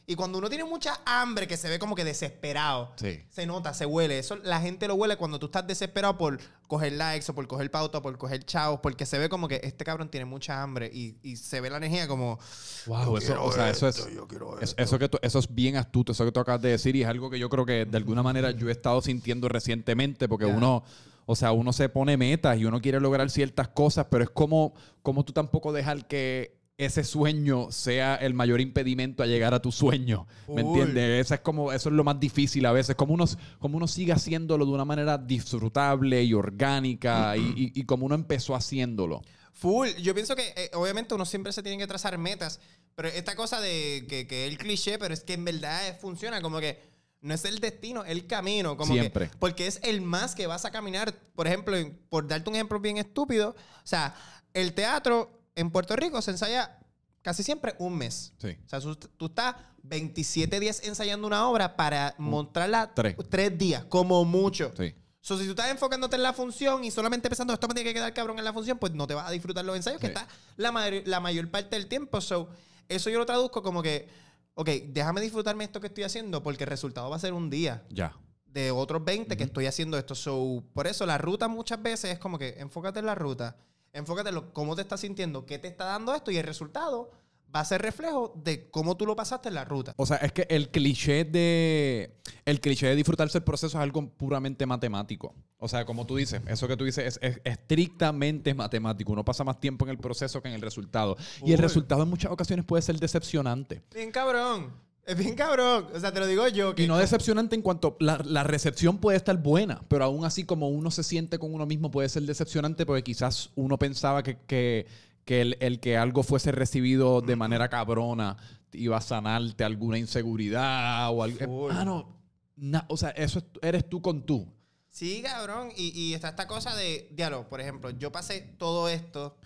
[0.09, 3.19] Y cuando uno tiene mucha hambre, que se ve como que desesperado, Sí.
[3.29, 4.17] se nota, se huele.
[4.19, 6.39] Eso la gente lo huele cuando tú estás desesperado por
[6.69, 9.83] coger likes o por coger pauta, por coger chavos, porque se ve como que este
[9.83, 12.39] cabrón tiene mucha hambre y, y se ve la energía como.
[12.85, 14.81] Wow, "Yo eso, o sea, eso es, esto, yo quiero es- esto".
[14.81, 17.07] eso, que tú- eso es bien astuto, eso que tú acabas de decir, y es
[17.09, 20.85] algo que yo creo que de alguna manera yo he estado sintiendo recientemente, porque uno,
[21.25, 24.73] o sea, uno se pone metas y uno quiere lograr ciertas cosas, pero es como,
[25.03, 29.71] como tú tampoco dejar que ese sueño sea el mayor impedimento a llegar a tu
[29.71, 30.27] sueño.
[30.47, 30.79] ¿Me Full.
[30.79, 31.25] entiendes?
[31.25, 32.95] Eso es como, eso es lo más difícil a veces.
[32.95, 33.25] Como uno,
[33.57, 37.41] como uno sigue haciéndolo de una manera disfrutable y orgánica y,
[37.75, 39.23] y- y como uno empezó haciéndolo.
[39.53, 39.87] Full.
[40.03, 42.59] Yo pienso que eh, obviamente uno siempre se tiene que trazar metas,
[42.93, 46.43] pero esta cosa de que, que el cliché, pero es que en verdad es- funciona
[46.43, 46.79] como que
[47.21, 48.77] no es el destino, es el camino.
[48.77, 49.31] Como que- Siempre.
[49.39, 51.11] porque es el más que vas a caminar.
[51.33, 51.75] Por ejemplo,
[52.09, 54.13] por darte un ejemplo bien estúpido, o sea,
[54.53, 56.79] el teatro en Puerto Rico se ensaya
[57.21, 58.33] casi siempre un mes.
[58.37, 58.57] Sí.
[58.65, 58.79] O sea,
[59.17, 63.15] tú, estás 27 días ensayando una obra para mostrarla Tres.
[63.29, 64.71] tres días, como mucho.
[64.77, 64.95] Sí.
[65.19, 67.95] So, si tú estás enfocándote en la función y solamente pensando esto me tiene que
[67.95, 70.25] quedar cabrón en la función, pues no te vas a disfrutar los ensayos, que está
[70.55, 72.21] la, mayor- la mayor parte del tiempo.
[72.21, 72.47] So,
[72.87, 74.07] eso yo lo traduzco como que,
[74.53, 77.83] ok, déjame disfrutarme esto que estoy haciendo porque el resultado va a ser un día
[77.89, 78.15] Ya.
[78.45, 80.15] de otros 20 que estoy haciendo esto.
[80.15, 83.57] So, por eso la ruta muchas veces es como que enfócate en la ruta,
[83.93, 87.11] enfócate en lo- cómo te estás sintiendo, qué te está dando esto y el resultado
[87.55, 89.93] va a ser reflejo de cómo tú lo pasaste en la ruta.
[89.95, 92.13] O sea, es que el cliché de.
[92.43, 95.33] El cliché de disfrutarse el proceso es algo puramente matemático.
[95.57, 99.13] O sea, como tú dices, eso que tú dices es, es estrictamente matemático.
[99.13, 101.15] Uno pasa más tiempo en el proceso que en el resultado.
[101.43, 103.81] Y el resultado en muchas ocasiones puede ser decepcionante.
[103.93, 104.73] Bien cabrón.
[105.07, 105.87] Es bien cabrón.
[105.95, 106.75] O sea, te lo digo yo.
[106.75, 110.43] Que Y no decepcionante en cuanto la, la recepción puede estar buena, pero aún así
[110.43, 114.37] como uno se siente con uno mismo puede ser decepcionante porque quizás uno pensaba que,
[114.45, 114.85] que,
[115.23, 118.35] que el, el que algo fuese recibido de manera cabrona
[118.73, 121.69] iba a sanarte alguna inseguridad o algo.
[121.71, 122.15] Ah, no.
[122.57, 124.45] Na- o sea, eso es- eres tú con tú.
[124.89, 125.69] Sí, cabrón.
[125.77, 129.37] Y, y está esta cosa de, diálogo, por ejemplo, yo pasé todo esto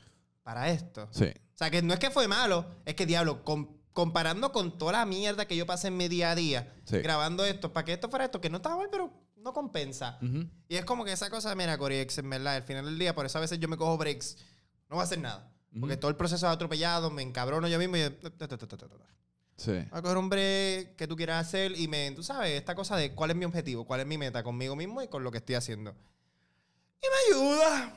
[0.44, 1.08] para esto.
[1.12, 1.26] Sí.
[1.26, 4.94] O sea, que no es que fue malo, es que, diablo, com- comparando con toda
[4.94, 6.98] la mierda que yo pasé en mi día a día, Sí.
[7.00, 10.20] grabando esto, para que esto fuera esto, que no estaba mal, pero no compensa.
[10.70, 13.26] Y es como que esa cosa, mira, Coriex, en verdad, al final del día, por
[13.26, 14.38] eso a veces yo me cojo breaks,
[14.90, 15.52] no voy a hacer nada.
[15.80, 18.02] Porque todo el proceso es atropellado, me encabrono yo mismo y...
[19.58, 19.72] Sí.
[19.72, 22.98] Voy a coger un break que tú quieras hacer y me, tú sabes, esta cosa
[22.98, 25.38] de cuál es mi objetivo, cuál es mi meta conmigo mismo y con lo que
[25.38, 25.96] estoy haciendo.
[27.02, 27.94] Y me ayuda.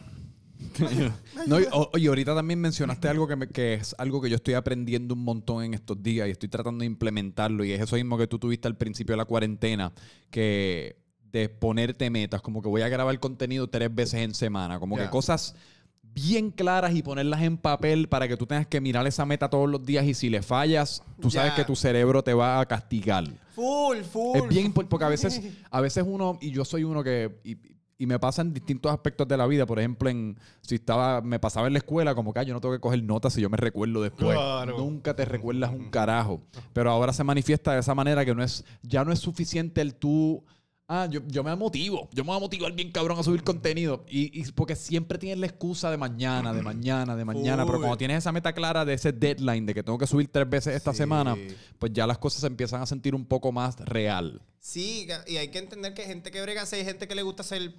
[1.47, 5.15] No, y, ahorita también mencionaste algo que, me- que es algo que yo estoy aprendiendo
[5.15, 8.27] un montón en estos días y estoy tratando de implementarlo y es eso mismo que
[8.27, 9.93] tú tuviste al principio de la cuarentena,
[10.31, 10.97] que
[11.33, 15.11] de ponerte metas, como que voy a grabar contenido tres veces en semana, como que
[15.11, 15.55] cosas
[16.15, 19.69] bien claras y ponerlas en papel para que tú tengas que mirar esa meta todos
[19.69, 23.25] los días y si le fallas, tú sabes que tu cerebro te va a castigar.
[23.55, 24.37] Full, full.
[24.39, 27.57] Es bien importante porque a veces, a veces uno, y yo soy uno que, y,
[27.99, 31.39] y me pasa en distintos aspectos de la vida, por ejemplo, en si estaba, me
[31.39, 33.49] pasaba en la escuela, como que "Ah, yo no tengo que coger notas si yo
[33.51, 34.37] me recuerdo después.
[34.37, 34.77] Claro.
[34.79, 36.41] Nunca te recuerdas un carajo.
[36.73, 39.95] Pero ahora se manifiesta de esa manera que no es, ya no es suficiente el
[39.95, 40.43] tú.
[40.87, 42.11] Ah, yo, yo me motivo.
[42.13, 44.05] Yo me voy a motivar bien cabrón a subir contenido.
[44.09, 47.65] Y, y porque siempre tienes la excusa de mañana, de mañana, de mañana.
[47.65, 50.49] Pero cuando tienes esa meta clara de ese deadline de que tengo que subir tres
[50.49, 50.99] veces esta Sí.
[50.99, 51.37] semana,
[51.79, 54.43] pues ya las cosas se empiezan a sentir un poco más real.
[54.59, 57.43] Sí, y hay que entender que hay gente que brega hay gente que le gusta
[57.43, 57.75] hacer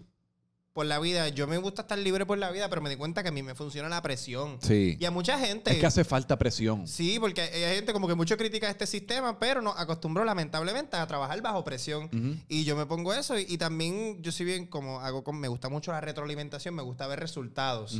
[0.75, 1.29] por la vida.
[1.29, 3.41] Yo me gusta estar libre por la vida, pero me di cuenta que a mí
[3.41, 4.57] me funciona la presión.
[4.61, 4.97] Sí.
[4.99, 5.71] Y a mucha gente.
[5.71, 6.85] Es que hace falta presión.
[6.85, 11.07] Sí, porque hay gente como que mucho critica este sistema, pero nos acostumbró lamentablemente a
[11.07, 12.43] trabajar bajo presión.
[12.49, 15.47] Y yo me pongo eso y, y también yo soy bien como hago con, me
[15.47, 17.97] gusta mucho la retroalimentación, me gusta ver resultados.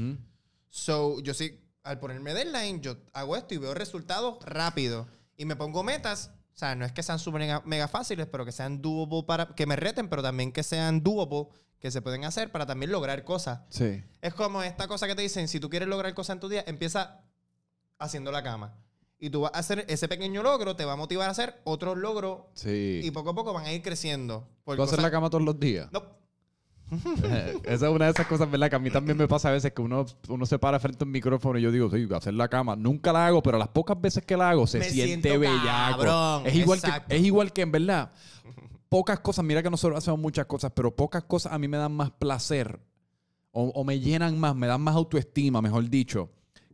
[0.70, 5.08] So, yo sí, al ponerme deadline, yo hago esto y veo resultados rápido.
[5.38, 6.32] Y me pongo metas.
[6.56, 9.48] O sea, no es que sean súper mega, mega fáciles, pero que sean doable para...
[9.56, 11.48] Que me reten, pero también que sean doable,
[11.80, 13.60] que se pueden hacer para también lograr cosas.
[13.70, 14.02] Sí.
[14.22, 16.64] Es como esta cosa que te dicen, si tú quieres lograr cosas en tu día,
[16.66, 17.20] empieza
[18.00, 18.74] haciendo la cama.
[19.20, 21.98] Y tú vas a hacer ese pequeño logro, te va a motivar a hacer otros
[21.98, 23.02] logros Sí.
[23.04, 24.48] y poco a poco van a ir creciendo.
[24.66, 25.90] ¿Tú haces la cama todos los días?
[25.92, 26.04] No.
[27.64, 28.70] Esa es una de esas cosas, ¿verdad?
[28.70, 31.06] Que a mí también me pasa a veces que uno, uno se para frente a
[31.06, 32.76] un micrófono y yo digo, sí, hacer la cama.
[32.76, 36.04] Nunca la hago, pero las pocas veces que la hago se Me siente bellaco.
[36.04, 38.12] cabrón, es, igual que, es igual que, en verdad,
[38.90, 41.94] pocas cosas, mira que nosotros hacemos muchas cosas, pero pocas cosas a mí me dan
[41.94, 42.80] más placer
[43.52, 46.30] o, o me llenan más, me dan más autoestima, mejor dicho,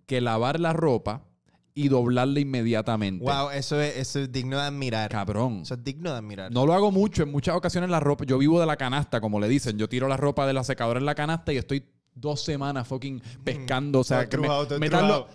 [0.06, 1.24] que lavar la ropa
[1.73, 3.23] y doblarla inmediatamente.
[3.23, 5.10] Wow, eso es, eso es digno de admirar.
[5.10, 5.62] Cabrón.
[5.63, 6.51] Eso es digno de admirar.
[6.51, 7.23] No lo hago mucho.
[7.23, 8.25] En muchas ocasiones la ropa...
[8.25, 9.77] Yo vivo de la canasta, como le dicen.
[9.77, 13.21] Yo tiro la ropa de la secadora en la canasta y estoy dos semanas fucking
[13.41, 13.99] pescando.
[14.01, 14.47] O sea, que me,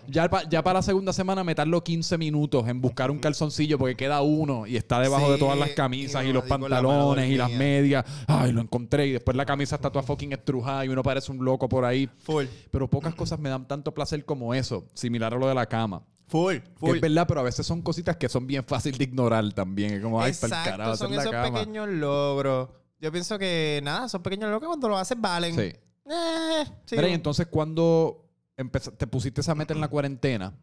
[0.09, 3.79] ya, pa- ya para la segunda semana me tardo 15 minutos en buscar un calzoncillo
[3.79, 6.49] porque queda uno y está debajo Sí, de todas las y camisas y los la
[6.59, 8.05] pantalones y las medias.
[8.27, 9.07] Ay, lo encontré.
[9.07, 12.11] Y después la camisa está toda fucking estrujada y uno parece un loco por ahí.
[12.19, 12.45] Full.
[12.71, 14.87] Pero pocas cosas me dan tanto placer como eso.
[14.93, 16.03] Similar a lo de la cama.
[16.29, 16.57] Full.
[16.57, 16.97] Que Full.
[16.97, 19.95] es verdad, pero a veces son cositas que son bien fácil de ignorar también.
[19.95, 21.59] Es como, ay, para el carajo, son hacer la esos cama.
[21.59, 22.69] pequeños logros.
[23.01, 25.55] Yo pienso que nada, son pequeños logros que cuando lo haces valen.
[25.55, 25.73] Sí.
[26.09, 26.97] Eh, sí.
[26.97, 28.26] Mira, y entonces cuando
[28.57, 30.55] te pusiste esa meta en la cuarentena.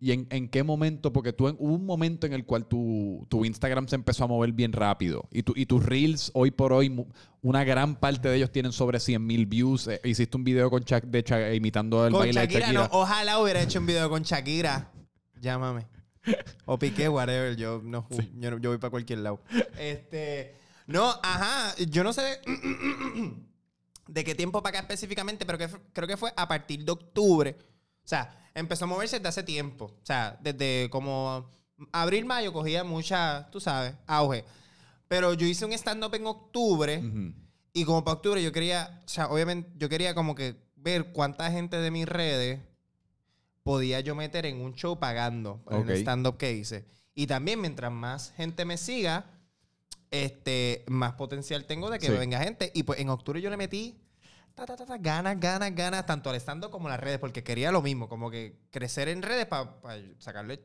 [0.00, 1.12] ¿y en, en qué momento?
[1.12, 4.26] Porque tú en, hubo un momento en el cual tu, tu Instagram se empezó a
[4.26, 5.28] mover bien rápido.
[5.30, 6.92] Y, tu, y tus Reels, hoy por hoy,
[7.40, 9.86] una gran parte de ellos tienen sobre 100 mil views.
[9.86, 12.88] Eh, hiciste un video con Shak- de Shak- imitando el Con baile Shakira, de Shakira.
[12.88, 12.98] no.
[12.98, 14.90] Ojalá hubiera hecho un video con Shakira.
[15.40, 15.86] Llámame.
[16.66, 17.54] O Piqué, whatever.
[17.56, 18.08] Yo, no,
[18.40, 19.40] yo, yo voy para cualquier lado.
[19.78, 20.56] Este.
[20.88, 21.76] No, ajá.
[21.88, 22.40] Yo no sé
[24.10, 27.56] de qué tiempo para acá específicamente, pero que creo que fue a partir de octubre.
[28.04, 29.84] O sea, empezó a moverse desde hace tiempo.
[29.86, 31.48] O sea, desde como
[31.92, 34.44] abril, mayo cogía mucha, tú sabes, auge.
[35.06, 37.02] Pero yo hice un stand-up en octubre.
[37.72, 41.50] Y como para octubre yo quería, o sea, obviamente yo quería como que ver cuánta
[41.52, 42.60] gente de mis redes
[43.62, 46.84] podía yo meter en un show pagando en el stand-up que hice.
[47.14, 49.26] Y también mientras más gente me siga,
[50.10, 52.12] este, más potencial tengo de que Sí.
[52.12, 52.70] venga gente.
[52.74, 54.00] Y pues en octubre yo le metí
[54.54, 57.42] ta, ta, ta, ta, ganas, ganas, ganas, tanto al stand-up como a las redes, porque
[57.42, 59.76] quería lo mismo, como que crecer en redes para
[60.18, 60.60] sacarle,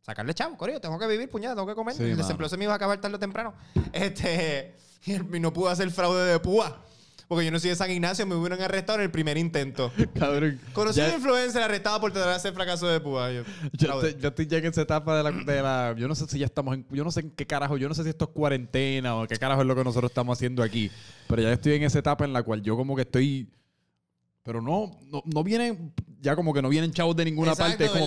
[0.00, 1.94] sacarle chavo, corrido, tengo que vivir, puñada, tengo que comer.
[1.94, 3.54] Sí, el desempleo se me iba a acabar tarde o temprano.
[3.92, 6.82] Este, y no pude hacer fraude de púa.
[7.28, 9.90] Porque yo no soy de San Ignacio, me hubieran arrestado en el primer intento.
[10.16, 10.60] Cabrón.
[10.72, 13.32] Conocí a un influencer arrestado por tratar de hacer fracaso de púa.
[13.32, 16.26] Yo, estoy, yo estoy ya en esa etapa de la, de la- Yo no sé
[16.28, 16.86] si ya estamos en.
[16.90, 17.76] Yo no sé en qué carajo.
[17.78, 20.38] Yo no sé si esto es cuarentena o qué carajo es lo que nosotros estamos
[20.38, 20.88] haciendo aquí.
[21.26, 23.48] Pero ya estoy en esa etapa en la cual yo como que estoy.
[24.44, 25.92] Pero no, no, no vienen.
[26.20, 27.98] Ya como que no vienen chavos de ninguna Exacto, parte.
[28.00, 28.06] Como.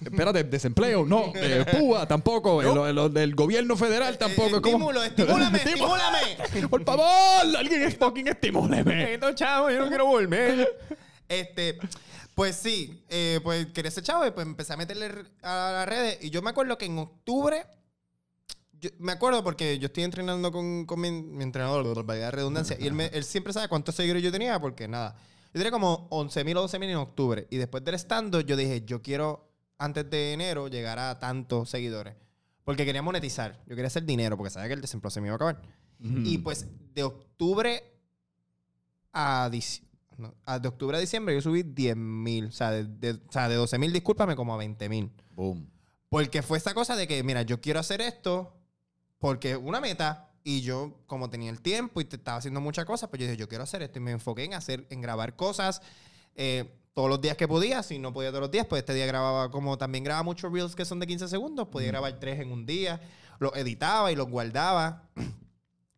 [0.00, 1.32] Espérate, desempleo, no.
[1.34, 2.62] Eh, púa, tampoco.
[2.62, 2.92] No.
[2.92, 4.48] Lo del gobierno federal tampoco.
[4.48, 6.68] Eh, es como- estímulo, estimúlame, estimúlame.
[6.70, 9.18] Por favor, alguien es fucking estimúleme.
[9.34, 10.68] Chavo, yo no quiero volver.
[11.28, 11.78] Este,
[12.34, 15.10] pues sí, eh, pues quería ser chavo y pues empecé a meterle
[15.42, 16.18] a las redes.
[16.22, 17.64] Y yo me acuerdo que en octubre,
[18.80, 22.86] yo- me acuerdo porque yo estoy entrenando con, con mi, mi entrenador, la redundancia, y
[22.86, 25.14] él, me- él siempre sabe cuántos seguidores yo tenía, porque nada,
[25.46, 27.46] yo tenía como 11.000 o 12.000 en octubre.
[27.50, 29.51] Y después del stand yo dije, yo quiero
[29.84, 32.14] antes de enero llegar a tantos seguidores.
[32.64, 35.34] Porque quería monetizar, yo quería hacer dinero, porque sabía que el desempleo se me iba
[35.34, 35.62] a acabar.
[36.24, 37.82] Y pues de octubre
[39.12, 39.50] a,
[40.16, 42.46] no, a- de octubre a diciembre yo subí 10 mil.
[42.46, 45.10] O sea, de, de, o sea, de 12 mil, discúlpame, como a 20 mil.
[45.34, 45.68] Boom.
[46.08, 48.54] Porque fue esta cosa de que, mira, yo quiero hacer esto
[49.18, 50.28] porque es una meta.
[50.44, 53.36] Y yo, como tenía el tiempo y te estaba haciendo muchas cosas, pues yo dije,
[53.36, 53.98] yo quiero hacer esto.
[54.00, 55.80] Y me enfoqué en hacer, en grabar cosas
[56.34, 57.82] eh, todos los días que podía.
[57.82, 60.74] Si no podía todos los días, pues este día grababa, como también grababa muchos reels
[60.74, 63.00] que son de 15 segundos, podía grabar tres en un día.
[63.38, 65.08] Los editaba y los guardaba.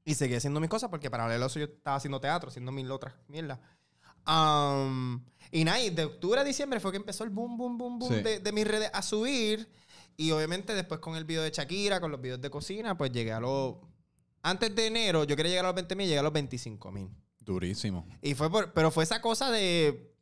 [0.07, 2.91] Y seguía haciendo mis cosas porque paralelo a eso yo estaba haciendo teatro, haciendo mil
[2.91, 3.59] otras mierdas.
[4.27, 7.99] Um, y nada, y de octubre a diciembre fue que empezó el boom, boom, boom,
[7.99, 8.21] boom Sí.
[8.23, 9.67] de, de mis redes a subir.
[10.19, 13.33] Y obviamente después con el video de Shakira, con los videos de cocina, pues llegué
[13.33, 13.77] a los...
[14.43, 17.09] Antes de enero, yo quería llegar a los 20 mil, llegué a los 25 mil.
[17.41, 18.07] Durísimo.
[18.21, 20.14] Y fue por, pero fue esa cosa de,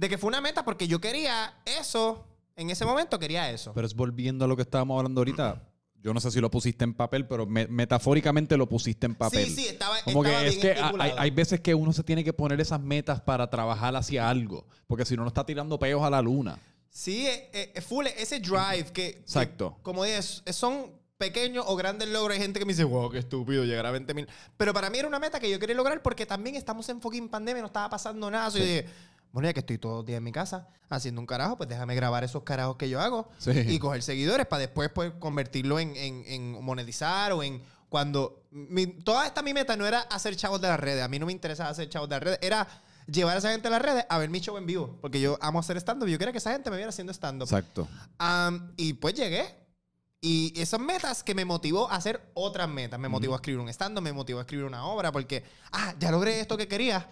[0.00, 2.24] de que fue una meta porque yo quería eso,
[2.56, 3.72] en ese momento quería eso.
[3.74, 5.62] Pero es volviendo a lo que estábamos hablando ahorita.
[6.02, 9.44] Yo no sé si lo pusiste en papel, pero me- metafóricamente lo pusiste en papel.
[9.44, 12.24] Sí, sí, estaba, Como estaba que es que hay, hay veces que uno se tiene
[12.24, 14.66] que poner esas metas para trabajar hacia algo.
[14.86, 16.58] Porque si no, no está tirando peos a la luna.
[16.88, 19.78] Sí, eh, eh, full, ese drive que, que, Exacto.
[19.82, 22.34] como dije, es- son pequeños o grandes logros.
[22.36, 24.26] Hay gente que me dice, wow, qué estúpido llegar a 20 mil.
[24.56, 27.28] Pero para mí era una meta que yo quería lograr porque también estamos en fucking
[27.28, 28.50] pandemia, no estaba pasando nada.
[28.50, 28.86] So yo dije,
[29.32, 31.94] bueno, ya que estoy todo el día en mi casa haciendo un carajo, pues déjame
[31.94, 33.50] grabar esos carajos que yo hago Sí.
[33.52, 38.42] y coger seguidores para después pues, convertirlo en, en- en monetizar o en cuando...
[38.50, 41.02] Mi, toda esta mi meta no era hacer chavos de las redes.
[41.04, 42.38] A mí no me interesaba hacer chavos de las redes.
[42.42, 42.66] Era
[43.06, 44.98] llevar a esa gente a las redes a ver mi show en vivo.
[45.00, 46.08] Porque yo amo hacer stand-up.
[46.08, 47.44] Yo quería que esa gente me viera haciendo stand-up.
[47.46, 47.86] Exacto.
[48.18, 49.54] Am, y pues llegué.
[50.20, 52.98] Y esas metas que me motivó a hacer otras metas.
[53.00, 56.10] Me motivó a escribir un stand me motivó a escribir una obra porque, ah, ya
[56.10, 57.08] logré esto que quería.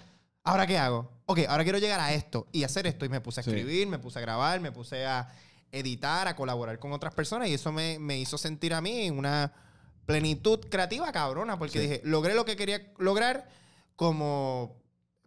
[0.48, 1.10] ¿Ahora qué hago?
[1.26, 3.04] Ok, ahora quiero llegar a esto y hacer esto.
[3.04, 3.50] Y me puse a Sí.
[3.50, 5.28] escribir, me puse a grabar, me puse a
[5.70, 7.48] editar, a colaborar con otras personas.
[7.48, 9.52] Y eso me, me hizo sentir a mí una
[10.06, 11.58] plenitud creativa cabrona.
[11.58, 11.78] Porque Sí.
[11.80, 13.46] dije, logré lo que quería lograr
[13.94, 14.78] como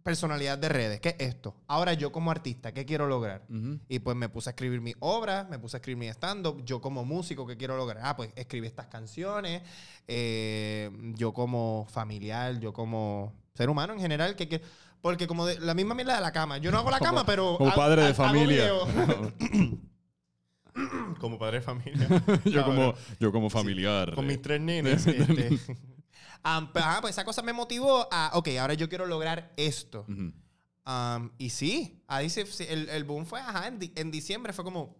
[0.01, 0.99] personalidad de redes.
[1.01, 1.55] ¿Qué es esto?
[1.67, 3.45] Ahora yo como artista, ¿qué quiero lograr?
[3.87, 6.65] Y pues me puse a escribir mi obra, me puse a escribir mi stand-up.
[6.65, 8.01] Yo como músico, ¿qué quiero lograr?
[8.07, 9.61] Ah, pues escribí estas canciones.
[10.07, 14.61] Eh, yo como familiar, yo como ser humano en general, que, que-
[15.01, 16.57] porque como de- la misma mierda de la cama.
[16.57, 17.57] Yo no hago la cama, pero...
[17.57, 18.71] Como padre de familia.
[18.85, 19.31] video.
[21.19, 22.07] como padre de familia.
[22.45, 24.13] yo, como, yo como familiar.
[24.15, 25.05] Con mis tres nenes.
[25.05, 25.59] este.
[26.43, 30.05] Am, pues, ajá, pues esa cosa me motivó a, ok, ahora yo quiero lograr esto.
[31.37, 34.63] Y sí, ahí se- se- el, el boom fue, ajá, en, di- en diciembre fue
[34.65, 34.99] como,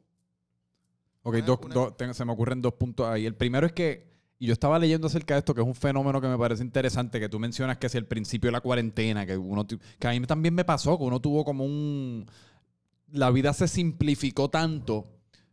[1.23, 3.25] Ok, Una- dos- una- dos- tengo- se me ocurren dos puntos ahí.
[3.25, 4.10] El primero es que,
[4.41, 7.19] y yo estaba leyendo acerca de esto, que es un fenómeno que me parece interesante,
[7.19, 10.19] que tú mencionas que es el principio de la cuarentena, que uno que a mí
[10.21, 12.25] también me pasó, que uno tuvo como un...
[13.11, 15.05] La vida se simplificó tanto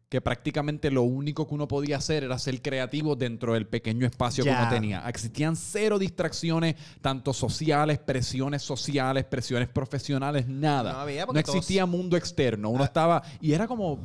[0.08, 4.42] que prácticamente lo único que uno podía hacer era ser creativo dentro del pequeño espacio
[4.42, 5.06] que uno tenía.
[5.06, 10.94] Existían cero distracciones, tanto sociales, presiones sociales, presiones profesionales, nada.
[10.94, 12.70] No había, No porque existía mundo externo.
[12.70, 13.22] Uno estaba...
[13.42, 14.00] Y era como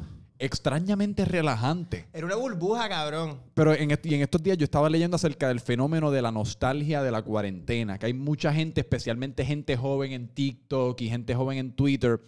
[0.45, 2.07] extrañamente relajante.
[2.13, 3.39] era una burbuja, cabrón.
[3.53, 6.31] Pero en, est- y en estos días yo estaba leyendo acerca del fenómeno de la
[6.31, 11.35] nostalgia de la cuarentena, que hay mucha gente, especialmente gente joven en TikTok y gente
[11.35, 12.19] joven en Twitter,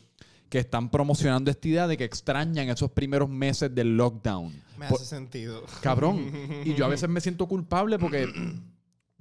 [0.50, 4.54] que están promocionando esta idea de que extrañan esos primeros meses del lockdown.
[4.78, 5.64] Me Por- hace sentido.
[5.82, 6.32] Cabrón.
[6.64, 8.28] Y yo a veces me siento culpable porque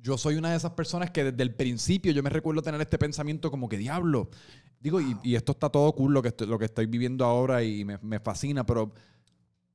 [0.05, 2.99] yo soy una de esas personas que desde el principio yo me recuerdo tener este
[2.99, 4.29] pensamiento como que diablo.
[4.79, 7.87] Digo, y, esto está todo cool lo que estoy, lo que estoy viviendo ahora y
[7.87, 8.93] me, me fascina, pero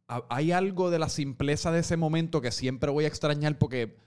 [0.08, 3.98] ha- hay algo de la simpleza de ese momento que siempre voy a extrañar porque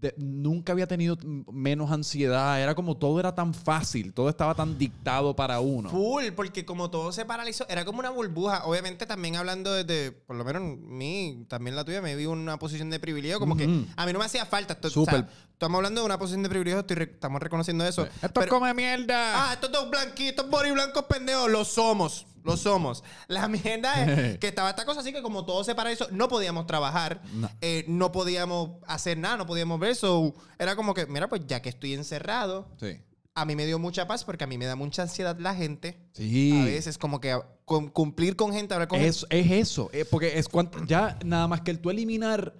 [0.00, 1.16] de- nunca había tenido
[1.52, 2.60] menos ansiedad.
[2.60, 5.90] Era como todo era tan fácil, todo estaba tan dictado para uno.
[5.90, 8.64] Full, porque como todo se paralizó, era como una burbuja.
[8.64, 12.58] Obviamente también hablando desde, por lo menos mí, también la tuya, me vi en una
[12.58, 13.64] posición de privilegio, como que
[13.96, 14.74] a mí no me hacía falta.
[14.74, 15.14] Esto, Súper.
[15.14, 18.06] o sea, estamos hablando de una posición de privilegio, estoy re- estamos reconociendo eso.
[18.22, 19.50] Esto Pero- come mierda.
[19.50, 22.26] Ah, estos dos blanquitos, bori blancos pendejos, lo somos.
[22.44, 23.04] Lo somos.
[23.28, 26.66] La mierda es que estaba esta cosa así que como todo se paralizó, no podíamos
[26.66, 27.50] trabajar, No.
[27.60, 29.94] eh, no podíamos hacer nada, no podíamos ver.
[29.96, 33.00] So, era como que, mira, pues ya que estoy encerrado, Sí.
[33.34, 35.98] a mí me dio mucha paz porque a mí me da mucha ansiedad la gente.
[36.12, 36.58] Sí.
[36.60, 40.48] A veces como que cumplir con gente, hablar con Es, es eso, eh, porque es
[40.48, 42.54] cuanto, ya nada más que el tú eliminar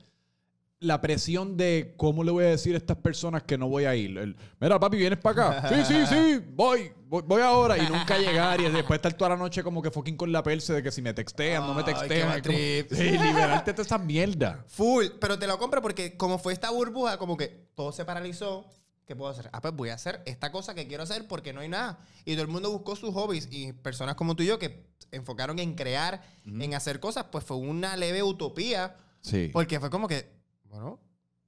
[0.81, 3.97] la presión de cómo le voy a decir a estas personas que no voy a
[3.97, 4.17] ir.
[4.17, 5.69] El, Mira, papi, vienes para acá.
[5.69, 7.77] Sí, sí, sí, voy, voy, voy ahora.
[7.77, 10.73] Y nunca llegar y después estar toda la noche como que fucking con la perse
[10.73, 12.43] de que si me textean, no me Ay, textean.
[12.43, 12.93] qué como- trip.
[12.93, 14.65] sí, liberarte de esa mierda.
[14.69, 18.65] Full, pero te lo compro porque como fue esta burbuja, como que todo se paralizó.
[19.05, 19.49] ¿Qué puedo hacer?
[19.55, 21.99] Ah, pues voy a hacer esta cosa que quiero hacer porque no hay nada.
[22.27, 25.59] Y todo el mundo buscó sus hobbies y personas como tú y yo que enfocaron
[25.59, 28.97] en crear, en hacer cosas, pues fue una leve utopía.
[29.23, 29.49] Sí.
[29.53, 30.38] Porque fue como que,
[30.69, 31.01] bueno,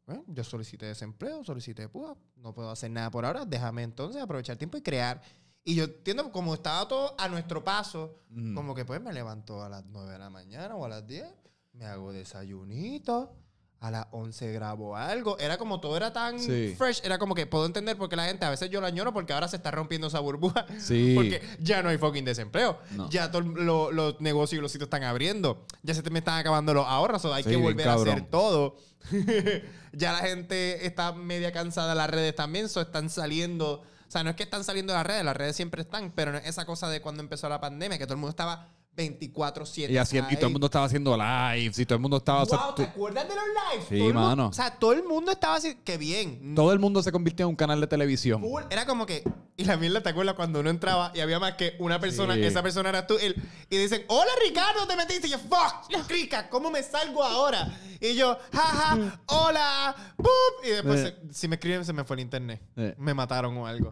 [0.09, 1.89] eh, yo solicité desempleo, solicité
[2.37, 5.21] no puedo hacer nada por ahora, déjame entonces aprovechar el tiempo y crear.
[5.63, 8.55] Y yo entiendo, como estaba todo a nuestro paso, Mm.
[8.55, 11.27] como que pues me levanto a las 9 de la mañana o a las 10,
[11.75, 13.35] me hago desayunito,
[13.81, 15.39] a las 11 grabo algo.
[15.39, 16.75] Era como todo era tan Sí.
[16.77, 19.13] fresh, era como que puedo entender por qué la gente, a veces yo la añoro
[19.15, 20.67] porque ahora se está rompiendo esa burbuja.
[20.79, 21.15] Sí.
[21.15, 22.79] Porque ya no hay fucking desempleo.
[22.91, 23.09] No.
[23.11, 25.65] Ya todos lo- los negocios y los sitios están abriendo.
[25.83, 27.25] Ya se te me están acabando los ahorros.
[27.25, 28.77] o hay Sí, que volver a hacer todo.
[29.93, 32.69] ya la gente está media cansada de las redes también.
[32.69, 33.83] So están saliendo.
[33.83, 36.33] O sea, no es que están saliendo de las redes, las redes siempre están, pero
[36.33, 39.91] no es esa cosa de cuando empezó la pandemia, que todo el mundo estaba 24-7.
[39.91, 42.43] Y, así, y todo el mundo estaba haciendo lives y todo el mundo estaba...
[42.43, 43.87] o sea, Wow, tú- ¿te acuerdas de los lives?
[43.89, 44.47] Sí, Todo mundo- mano.
[44.49, 46.55] o sea, todo el mundo estaba así, que bien.
[46.55, 48.43] todo el mundo se convirtió en un canal de televisión.
[48.71, 49.23] Era como que.
[49.57, 52.35] Y la mierda, ¿te acuerdas cuando uno entraba y había más que una persona?
[52.35, 52.43] Sí.
[52.45, 53.17] Esa persona eras tú.
[53.21, 53.37] él,
[53.69, 55.29] y dicen, Hola Ricardo, te metiste.
[55.29, 57.69] Y yo, fuck, Rica, ¿cómo me salgo ahora?
[58.01, 60.29] Y yo, jaja, hola, ¡pup!
[60.65, 61.17] Y después, Eh.
[61.29, 62.63] se- si me escriben, se me fue el internet.
[62.77, 62.95] Eh.
[62.99, 63.91] Me mataron o algo.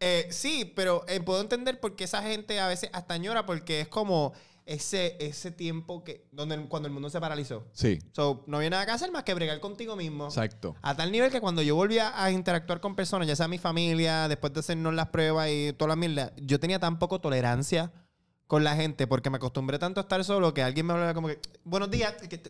[0.00, 3.82] Eh, sí, pero eh, puedo entender por qué esa gente a veces hasta añora, porque
[3.82, 4.32] es como
[4.64, 7.66] ese, ese tiempo que, donde, cuando el mundo se paralizó.
[7.72, 10.26] Sí, So, no había nada que hacer más que bregar contigo mismo.
[10.26, 10.76] exacto.
[10.80, 14.28] A tal nivel que cuando yo volvía a interactuar con personas, ya sea mi familia,
[14.28, 17.92] después de hacernos las pruebas y toda la mierda, yo tenía tan poco tolerancia
[18.46, 21.28] con la gente porque me acostumbré tanto a estar solo que alguien me hablaba como
[21.28, 22.40] que, buenos días, que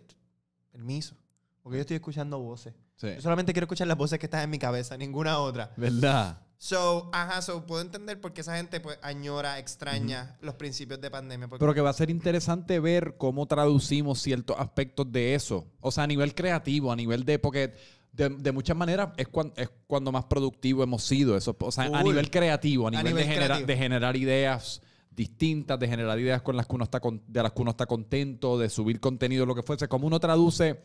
[0.70, 1.14] permiso,
[1.62, 2.74] porque yo estoy escuchando voces.
[2.96, 3.08] Sí.
[3.14, 5.72] Yo solamente quiero escuchar las voces que están en mi cabeza, ninguna otra.
[5.76, 6.38] ¿Verdad?
[6.62, 11.10] So, ajá, so puedo entender por qué esa gente pues añora, extraña los principios de
[11.10, 11.48] pandemia.
[11.48, 15.64] Porque Pero que va a ser interesante ver cómo traducimos ciertos aspectos de eso.
[15.80, 17.38] O sea, a nivel creativo, a nivel de...
[17.38, 17.72] Porque
[18.12, 21.34] de, de muchas maneras es, cuan- es cuando más productivo hemos sido.
[21.34, 23.66] Eso, o sea, a nivel creativo, a nivel, nivel de, genera- creativo.
[23.66, 24.82] de generar ideas
[25.12, 27.86] distintas, de generar ideas con las que uno está con- de las que uno está
[27.86, 29.88] contento, de subir contenido, lo que fuese.
[29.88, 30.78] Como uno traduce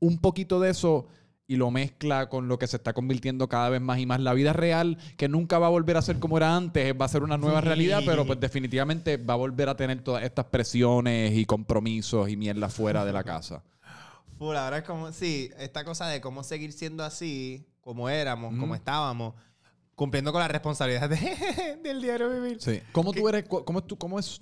[0.00, 1.06] un poquito de eso
[1.48, 4.32] y lo mezcla con lo que se está convirtiendo cada vez más y más la
[4.32, 7.22] vida real, que nunca va a volver a ser como era antes, va a ser
[7.22, 7.66] una nueva Sí.
[7.66, 12.36] realidad, pero pues definitivamente va a volver a tener todas estas presiones y compromisos y
[12.36, 13.62] mierda fuera de la casa.
[14.38, 18.66] Full, ahora es como, sí, esta cosa de cómo seguir siendo así, como éramos, como
[18.66, 18.74] Ujú.
[18.74, 19.34] estábamos,
[19.94, 22.60] cumpliendo con las responsabilidades de- del diario vivir.
[22.60, 22.80] Sí.
[22.92, 24.40] ¿Cómo tú eres, cómo es tu, cómo es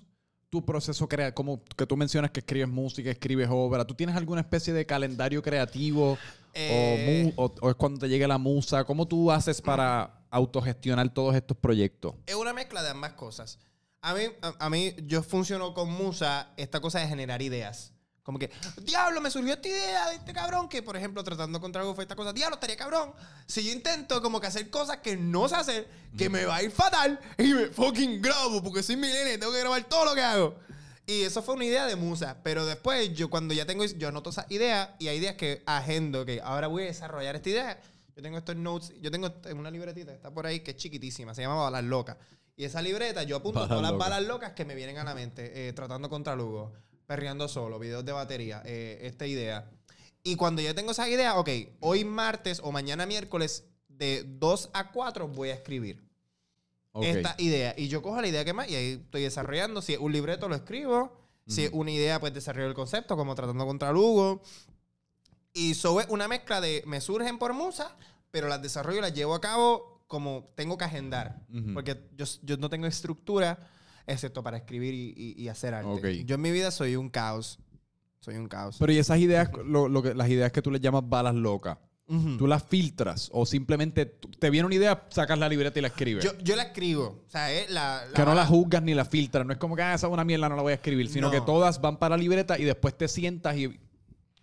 [0.50, 1.34] tu proceso creativo?
[1.34, 3.86] Como que tú mencionas que escribes música, escribes obra.
[3.86, 6.18] ¿Tú tienes alguna especie de calendario creativo?
[6.52, 7.32] Eh.
[7.36, 8.84] O, es cuando te llega la musa?
[8.84, 12.14] ¿Cómo tú haces para autogestionar todos estos proyectos?
[12.26, 13.58] Es una mezcla de ambas cosas.
[14.02, 17.92] A mí, a, a mí, yo funciono con Musa esta cosa de generar ideas.
[18.30, 18.48] Como que,
[18.82, 22.04] diablo, me surgió esta idea de este cabrón que, por ejemplo, tratando contra algo fue
[22.04, 23.12] esta cosa, diablo, estaría cabrón.
[23.44, 26.62] Si yo intento como que hacer cosas que no sé hacer, que me va a
[26.62, 30.14] ir fatal y me fucking grabo porque soy milenio y tengo que grabar todo lo
[30.14, 30.54] que hago.
[31.06, 32.36] Y eso fue una idea de Musa.
[32.44, 36.24] Pero después, yo cuando ya tengo, yo anoto esas ideas y hay ideas que agendo,
[36.24, 37.80] que ahora voy a desarrollar esta idea.
[38.14, 40.76] Yo tengo estos notes, yo tengo en una libretita que está por ahí que es
[40.76, 42.16] chiquitísima, se llama Balas Locas.
[42.56, 44.08] Y esa libreta yo apunto Balas todas las locas.
[44.08, 46.72] balas locas que me vienen a la mente, eh, tratando contra Lugo,
[47.10, 49.68] perreando solo, videos de batería, eh, esta idea.
[50.22, 51.48] Y cuando yo tengo esa idea, ok,
[51.80, 56.04] hoy martes o mañana miércoles, de 2 a 4 voy a escribir
[56.92, 57.02] Ok.
[57.06, 57.74] esta idea.
[57.76, 59.82] Y yo cojo la idea que más y ahí estoy desarrollando.
[59.82, 61.18] Si es un libreto, lo escribo.
[61.48, 64.40] Si es una idea, pues desarrollo el concepto, como tratando contra Lugo.
[65.52, 67.96] Y es una mezcla de me surgen por musa,
[68.30, 71.40] pero las desarrollo y las llevo a cabo como tengo que agendar.
[71.74, 73.68] Porque yo, yo no tengo estructura,
[74.12, 76.24] excepto para escribir y, y- y hacer arte.
[76.24, 77.58] Yo en mi vida soy un caos.
[78.20, 78.76] Soy un caos.
[78.78, 81.78] Pero y esas ideas, lo, lo que, las ideas que tú le llamas balas locas.
[82.38, 84.04] ¿tú las filtras o simplemente
[84.40, 86.24] te viene una idea, sacas la libreta y la escribes?
[86.24, 87.22] yo, yo la escribo.
[87.24, 89.46] O sea, la, que no la juzgas ni la filtras.
[89.46, 91.08] No es como que ah, esa es una mierda, no la voy a escribir.
[91.08, 91.32] Sino No.
[91.32, 93.78] que todas van para la libreta y después te sientas y.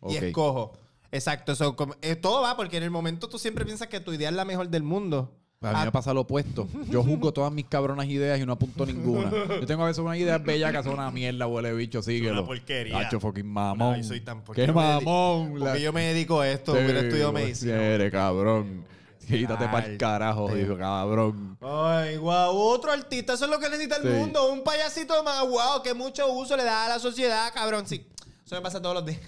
[0.07, 0.77] y escojo.
[1.11, 1.51] Exacto.
[1.51, 4.29] eso como- eh, todo va porque en el momento tú siempre piensas que tu idea
[4.29, 5.37] es la mejor del mundo.
[5.59, 6.67] A mí Ah, me pasa lo opuesto.
[6.87, 9.31] Yo juzgo todas mis cabronas ideas y no apunto ninguna.
[9.59, 12.33] Yo tengo a veces una idea bella que hace una mierda, huele bicho, síguelo.
[12.41, 12.99] Una porquería.
[12.99, 13.95] Hacho fucking mamón.
[13.95, 15.49] Ay, soy tan- ¿por Qué mamón.
[15.57, 17.73] Porque La- yo me dedico a esto, Sí, hubiera estudiado medicina.
[17.81, 18.85] eres, cabrón.
[19.27, 20.59] Quítate Ay, para el carajo, sí.
[20.59, 21.57] dijo, cabrón.
[21.59, 24.09] Ay, wow, otro artista, eso es lo que necesita el Sí.
[24.09, 28.07] mundo, un payasito más, wow, que mucho uso le da a la sociedad, cabrón, sí.
[28.45, 29.19] Eso me pasa todos los días.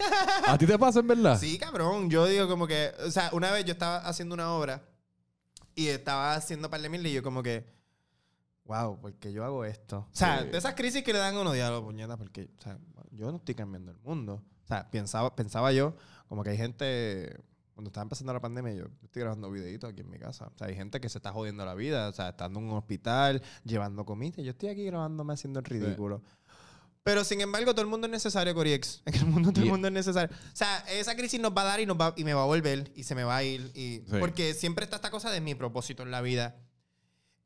[0.48, 1.38] ¿A ti te pasa en verdad?
[1.38, 4.82] sí, cabrón, yo digo como que, o sea, una vez yo estaba haciendo una obra
[5.80, 7.66] y estaba haciendo par de mil y yo como que,
[8.66, 10.00] wow, ¿por qué yo hago esto?
[10.12, 10.50] O sea, Sí.
[10.50, 12.78] de esas crisis que le dan a uno diálogo, puñeta, porque, o sea,
[13.12, 14.44] yo no estoy cambiando el mundo.
[14.64, 15.96] O sea, pensaba, pensaba yo,
[16.28, 17.40] como que hay gente,
[17.74, 20.48] cuando estaba empezando la pandemia, yo estoy grabando videitos aquí en mi casa.
[20.54, 22.74] O sea, hay gente que se está jodiendo la vida, o sea, estando en un
[22.78, 26.22] hospital, llevando comida, yo estoy aquí grabándome haciendo el ridículo.
[27.04, 29.02] Pero sin embargo, todo el mundo es necesario, Coriex.
[29.06, 30.36] En el mundo todo el mundo es necesario.
[30.36, 32.46] O sea, esa crisis nos va a dar y, nos va, y me va a
[32.46, 33.72] volver y se me va a ir.
[33.74, 34.18] Y, Sí.
[34.20, 36.58] Porque siempre está esta cosa de mi propósito en la vida.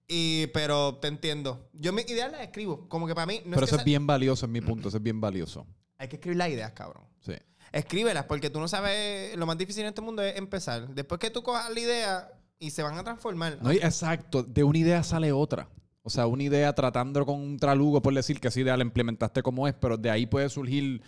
[0.07, 1.69] Y, pero te entiendo.
[1.73, 2.87] Yo mis ideas las escribo.
[2.89, 4.89] Como que para mí no Pero es que eso es bien valioso en mi punto,
[4.89, 5.65] eso es bien valioso.
[5.97, 7.03] hay que escribir las ideas, cabrón.
[7.21, 7.33] Sí.
[7.71, 9.35] Escríbelas, porque tú no sabes.
[9.37, 10.89] Lo más difícil en este mundo es empezar.
[10.89, 13.57] Después que tú cojas la idea y se van a transformar.
[13.61, 15.67] No, exacto, de una idea sale otra.
[16.03, 19.41] O sea, una idea tratando con un tralugo, por decir que esa idea la implementaste
[19.41, 21.01] como es, pero de ahí puede surgir,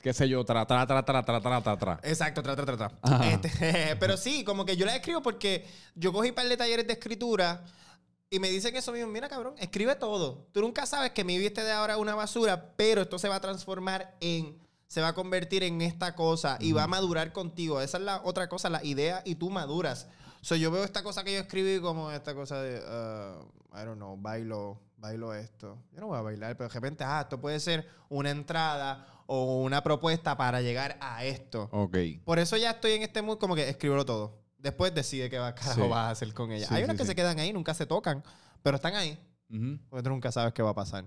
[0.00, 2.00] qué sé yo, tra, tra, tra, tra, tra, tra, tra, tra.
[2.02, 3.28] Exacto, tra, tra, tra, tra.
[3.30, 5.64] Este, pero sí, como que yo la escribo porque
[5.94, 7.64] yo cogí un par de talleres de escritura
[8.28, 9.06] y me dicen eso mismo.
[9.12, 10.48] Mira, cabrón, escribe todo.
[10.50, 13.36] Tú nunca sabes que mi viste de ahora es una basura, pero esto se va
[13.36, 14.58] a transformar en.
[14.88, 17.80] Se va a convertir en esta cosa y va a madurar contigo.
[17.80, 20.08] Esa es la otra cosa, la idea y tú maduras.
[20.40, 23.96] So, yo veo esta cosa que yo escribí como esta cosa de, uh, I don't
[23.96, 25.78] know, bailo, bailo esto.
[25.92, 29.62] Yo no voy a bailar, pero de repente, ah, esto puede ser una entrada o
[29.62, 31.68] una propuesta para llegar a esto.
[31.72, 31.96] Ok.
[32.24, 34.42] Por eso ya estoy en este mood como que escríbelo todo.
[34.58, 35.88] Después decide qué va, carajo Sí.
[35.88, 36.66] vas a hacer con ella.
[36.68, 38.22] Sí, Hay unas sí, que se quedan ahí, nunca se tocan,
[38.62, 39.18] pero están ahí.
[39.50, 39.78] Ujú.
[39.90, 41.04] Porque tú nunca sabes qué va a pasar.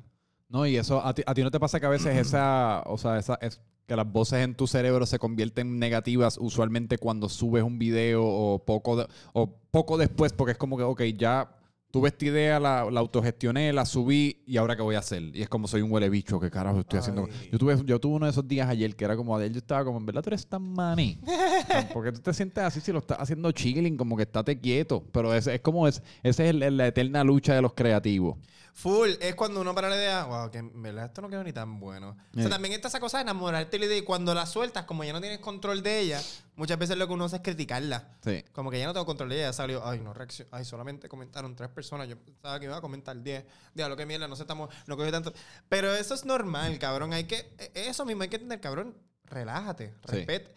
[0.49, 2.97] No, y eso, a ti, a ti no te pasa que a veces esa, o
[2.97, 7.63] sea, esa, es que las voces en tu cerebro se convierten negativas usualmente cuando subes
[7.63, 11.56] un video o poco, de- o poco después, porque es como que, ok, ya
[11.99, 15.23] tuve esta idea, la, la autogestioné, la subí y ahora qué voy a hacer.
[15.35, 17.27] Y es como soy un huele bicho, ¿qué carajo estoy haciendo?
[17.51, 19.83] Yo tuve, yo tuve uno de esos días ayer que era como, ayer yo estaba
[19.85, 21.19] como, en verdad tú eres tan maní.
[21.93, 25.03] porque tú te sientes así si lo estás haciendo chilling, como que estate quieto.
[25.11, 28.37] Pero ese, es como, es, esa es el- la eterna lucha de los creativos.
[28.73, 31.51] Full, es cuando uno para la idea, wow, que en verdad esto no quedó ni
[31.51, 32.15] tan bueno.
[32.35, 34.85] O sea, también está esa cosa de enamorarte de la idea y cuando la sueltas,
[34.85, 36.21] como ya no tienes control de ella,
[36.57, 38.17] muchas veces lo que uno hace es criticarla.
[38.21, 38.43] Sí.
[38.51, 41.07] Como que ya no tengo control de ella, ya salió, ay, no reaccionó, ay, solamente
[41.07, 43.45] comentaron tres personas, yo pensaba que iba a comentar diez.
[43.73, 45.33] Diablo, que mierda, no sé, estamos, no cogió tanto.
[45.69, 49.93] Pero eso es normal, cabrón, hay que, e- eso mismo hay que entender, cabrón, relájate,
[50.09, 50.15] Sí.
[50.17, 50.51] respeta.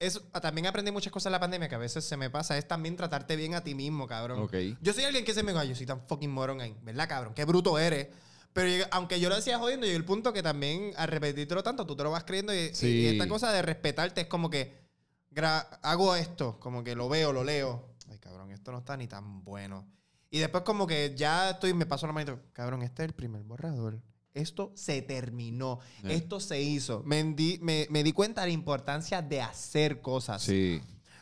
[0.00, 2.58] Eso, ah, también aprendí muchas cosas en la pandemia que a veces se me pasa,
[2.58, 4.40] es también tratarte bien a ti mismo, cabrón.
[4.42, 4.54] Ok.
[4.82, 7.08] Yo soy alguien que se me dice, "Ay, yo soy tan fucking morón ahí, ¿verdad,
[7.08, 7.32] cabrón?
[7.32, 8.08] Qué bruto eres.
[8.52, 11.86] Pero llega- aunque yo lo decía jodiendo, llegó el punto que también al repetírtelo tanto,
[11.86, 12.86] tú te lo vas creyendo y, Sí.
[12.88, 14.83] y esta cosa de respetarte es como que
[15.38, 17.88] hago esto, como que lo veo, lo leo.
[18.10, 19.86] Ay, cabrón, esto no está ni tan bueno.
[20.30, 23.42] Y después como que ya estoy, me paso la manito, cabrón, este es el primer
[23.42, 24.00] borrador.
[24.32, 26.10] Esto se terminó, Sí.
[26.12, 27.02] esto se hizo.
[27.04, 30.42] Me di, me- me di cuenta de la importancia de hacer cosas.
[30.42, 30.80] Sí.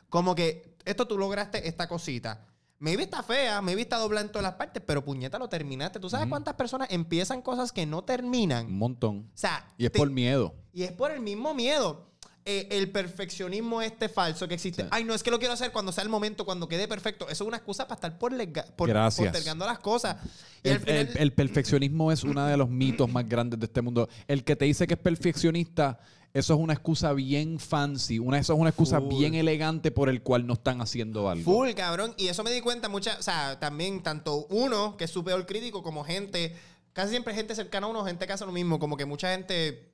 [0.09, 2.47] Como que esto tú lograste esta cosita.
[2.79, 6.01] Maybe está fea, maybe está doblada en todas las partes, pero puñeta lo terminaste.
[6.01, 8.67] ¿Tú sabes cuántas personas empiezan cosas que no terminan?
[8.67, 9.31] Un montón.
[9.33, 10.55] O sea, Y es te- por miedo.
[10.73, 12.11] y es por el mismo miedo.
[12.45, 14.83] Eh, el perfeccionismo este falso que existe.
[14.83, 14.89] Sí.
[14.91, 17.27] Ay, no, es que lo quiero hacer cuando sea el momento, cuando quede perfecto.
[17.29, 18.33] Eso es una excusa para estar por,
[18.75, 20.17] por postergando las cosas.
[20.65, 23.67] Y El, al final, el- el perfeccionismo es uno de los mitos más grandes de
[23.67, 24.09] este mundo.
[24.27, 26.01] El que te dice que es perfeccionista,
[26.35, 29.09] eso es una excusa bien fancy, una, eso es una excusa Full.
[29.19, 31.45] bien elegante por el cual no están haciendo algo.
[31.45, 32.13] Full, cabrón.
[32.17, 35.47] Y eso me di cuenta muchas, o sea, también tanto uno, que es su peor
[35.47, 36.57] crítico, como gente,
[36.93, 39.92] casi siempre gente cercana a uno, gente que hace lo mismo, como que mucha gente,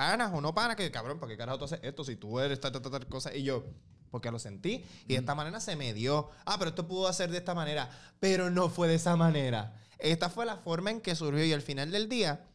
[0.00, 2.58] panas o no panas, que cabrón, ¿para qué carajo tú haces esto si tú eres
[2.58, 3.34] tal, tal, tal, tal cosa?
[3.34, 3.64] Y yo,
[4.10, 4.82] porque lo sentí.
[5.06, 6.30] Y de esta manera se me dio.
[6.46, 7.90] Ah, pero esto pudo hacer de esta manera.
[8.18, 9.74] Pero no fue de esa manera.
[9.98, 12.48] Esta fue la forma en que surgió y al final del día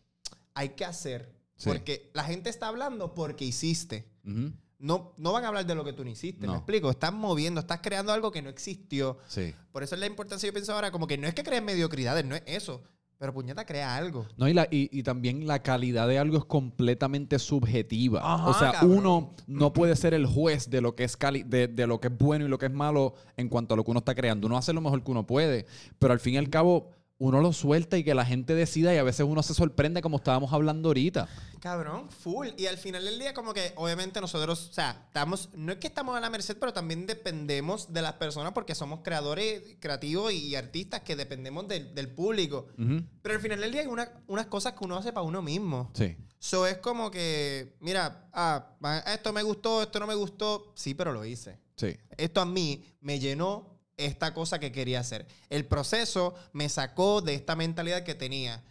[0.56, 1.36] hay que hacer.
[1.56, 1.70] Sí.
[1.70, 4.12] Porque la gente está hablando porque hiciste.
[4.26, 4.52] Ujú.
[4.80, 6.52] No, no van a hablar de lo que tú no hiciste, No.
[6.54, 6.90] ¿me explico?
[6.90, 9.20] Estás moviendo, estás creando algo que no existió.
[9.28, 9.54] Sí.
[9.72, 12.26] Por eso es la importancia, yo pienso ahora, como que no es que crees mediocridades,
[12.26, 12.84] no es eso.
[13.18, 14.26] Pero puñeta, crea algo.
[14.36, 18.20] No, y, la, y, y también la calidad de algo es completamente subjetiva.
[18.22, 18.98] Ajá, o sea, cabrón.
[18.98, 22.10] uno no puede ser el juez de lo que es cali de, de lo que
[22.10, 24.48] es bueno y lo que es malo en cuanto a lo que uno está creando.
[24.48, 25.66] Uno hace lo mejor que uno puede,
[25.98, 28.98] pero al fin y al cabo uno lo suelta y que la gente decida y
[28.98, 31.30] a veces uno se sorprende como estábamos hablando ahorita.
[31.62, 32.50] Cabrón, full.
[32.58, 35.88] Y al final del día, como que obviamente nosotros, o sea, estamos, no es que
[35.88, 40.56] estamos a la merced, pero también dependemos de las personas porque somos creadores creativos y
[40.56, 42.68] artistas que dependemos del, del público.
[42.78, 43.04] Ujú.
[43.22, 45.92] Pero al final del día hay una- unas cosas que uno hace para uno mismo.
[45.96, 46.18] Sí.
[46.38, 48.76] So es como que, mira, ah,
[49.08, 50.74] esto me gustó, esto no me gustó.
[50.76, 51.58] Sí, pero lo hice.
[51.78, 51.96] Sí.
[52.18, 55.28] Esto a mí me llenó esta cosa que quería hacer.
[55.50, 58.64] El proceso me sacó de esta mentalidad que tenía.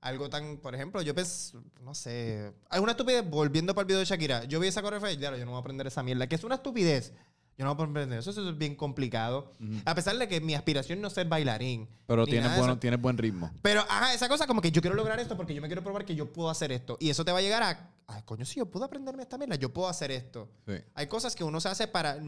[0.00, 4.00] Algo tan, por ejemplo, yo pensé, no sé, hay una estupidez, volviendo para el video
[4.00, 6.26] de Shakira, yo vi esa coreografía y claro, yo no voy a aprender esa mierda,
[6.26, 7.12] que es una estupidez.
[7.56, 9.52] Yo no voy a aprender eso, eso es bien complicado.
[9.84, 11.88] A pesar de que mi aspiración no es ser bailarín.
[12.06, 12.78] Pero tienes, eso.
[12.78, 13.52] tienes buen ritmo.
[13.60, 16.04] Pero, ajá, esa cosa como que yo quiero lograr esto porque yo me quiero probar
[16.04, 16.96] que yo puedo hacer esto.
[16.98, 19.54] Y eso te va a llegar a, ay, coño, si yo puedo aprenderme esta mierda,
[19.56, 20.48] yo puedo hacer esto.
[20.66, 20.74] Sí.
[20.94, 22.18] Hay cosas que uno se hace para,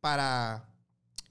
[0.00, 0.66] para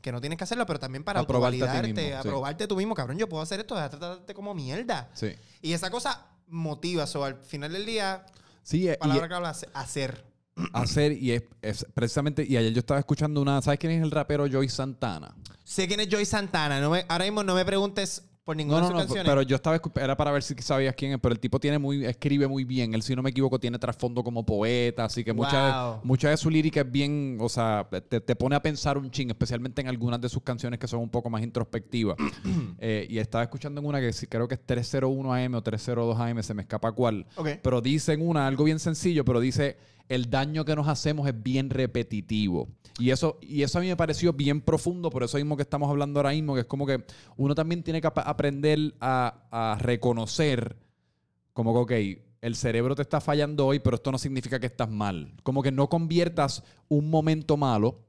[0.02, 2.52] que no tienes que hacerlo, pero también para A probarte a ti autovalidarte, mismo, a
[2.52, 2.68] sí.
[2.68, 5.10] tú mismo, cabrón, yo puedo hacer esto, deja de tratarte como mierda.
[5.14, 5.32] Sí.
[5.62, 8.26] Y esa cosa motiva, so, al final del día,
[8.64, 10.26] Sí, eh, y- palabra que habla, hacer.
[10.74, 14.12] hacer y es, es precisamente y ayer yo estaba escuchando una ¿sabes quién es el
[14.12, 15.34] rapero Joy Santana?
[15.64, 18.88] Sé quién es Joy Santana, no me- ahora mismo no me preguntes por ninguna No,
[18.88, 19.30] de no, sus no, canciones.
[19.32, 22.04] pero yo estaba era para ver si sabías quién es, pero el tipo tiene muy
[22.04, 26.00] escribe muy bien, él si no me equivoco tiene trasfondo como poeta, así que Wow.
[26.04, 29.30] mucha de su lírica es bien, o sea, te, te pone a pensar un ching,
[29.30, 32.18] especialmente en algunas de sus canciones que son un poco más introspectivas.
[32.82, 36.42] Eh, y estaba escuchando en una que creo que es 301 AM o 302 AM,
[36.42, 37.26] se me escapa cuál.
[37.36, 37.50] Ok.
[37.62, 39.78] Pero dice en una, algo bien sencillo, pero dice,
[40.10, 42.68] el daño que nos hacemos es bien repetitivo.
[43.00, 45.90] Y eso, y eso a mí me pareció bien profundo, por eso mismo que estamos
[45.90, 47.06] hablando ahora mismo, que es como que
[47.38, 50.76] uno también tiene que ap- aprender a, a reconocer
[51.54, 54.90] como que, ok, el cerebro te está fallando hoy, pero esto no significa que estás
[54.90, 55.34] mal.
[55.44, 58.00] Como que no conviertas un momento malo,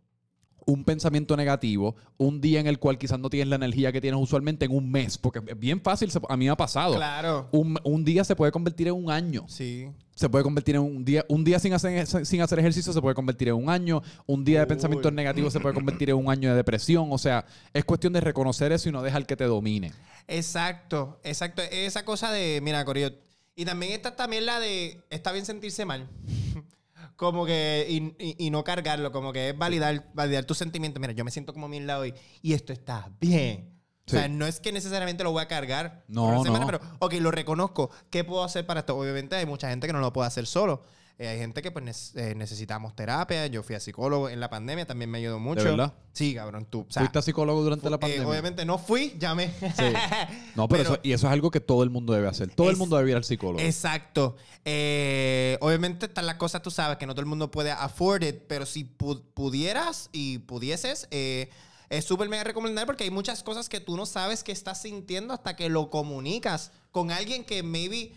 [0.67, 4.21] un pensamiento negativo, un día en el cual quizás no tienes la energía que tienes
[4.21, 6.95] usualmente en un mes, porque es bien fácil, a mí me ha pasado.
[6.97, 7.49] Claro.
[7.53, 9.45] Un, un día se puede convertir en un año.
[9.49, 9.89] Sí.
[10.15, 13.15] Se puede convertir en un día, un día sin hacer, sin hacer ejercicio se puede
[13.15, 14.69] convertir en un año, un día de Uy.
[14.69, 17.09] pensamientos negativos se puede convertir en un año de depresión.
[17.11, 19.93] O sea, es cuestión de reconocer eso y no dejar que te domine.
[20.29, 21.63] Exacto, exacto.
[21.63, 23.13] Esa cosa de, mira, Corillo,
[23.57, 26.07] Y también está también la de, está bien sentirse mal.
[27.21, 31.03] como que, y, y- y no cargarlo, como que es validar, validar tus sentimientos.
[31.03, 33.79] Mira, yo me siento como mil hoy y esto está bien.
[34.07, 36.67] O sea, no es que necesariamente lo voy a cargar No, por una semana, no.
[36.67, 37.91] pero, ok, lo reconozco.
[38.09, 38.97] ¿Qué puedo hacer para esto?
[38.97, 40.83] Obviamente hay mucha gente que no lo puede hacer solo.
[41.23, 43.47] Eh, hay gente que pues nece- eh, necesitamos terapia.
[43.47, 45.63] Yo fui a psicólogo en la pandemia, también me ayudó mucho.
[45.63, 45.93] verdad?
[46.15, 46.87] Sí, cabrón, tú.
[46.89, 48.27] O sea, ¿Fuiste a psicólogo durante la eh, pandemia?
[48.27, 49.51] obviamente no fui, llamé.
[49.61, 49.85] Sí.
[50.57, 52.51] No, pero, Pero- eso, y eso es algo que todo el mundo debe hacer.
[52.55, 53.61] Todo el Es- mundo debe ir al psicólogo.
[53.61, 54.37] Exacto.
[54.65, 58.37] Eh, obviamente están las cosas, tú sabes, que no todo el mundo puede afford it,
[58.49, 63.81] pero si pu- pudieras y pudieses, es súper mega recomendable porque hay muchas cosas que
[63.81, 68.13] tú no sabes que estás sintiendo hasta que lo comunicas con alguien que maybe...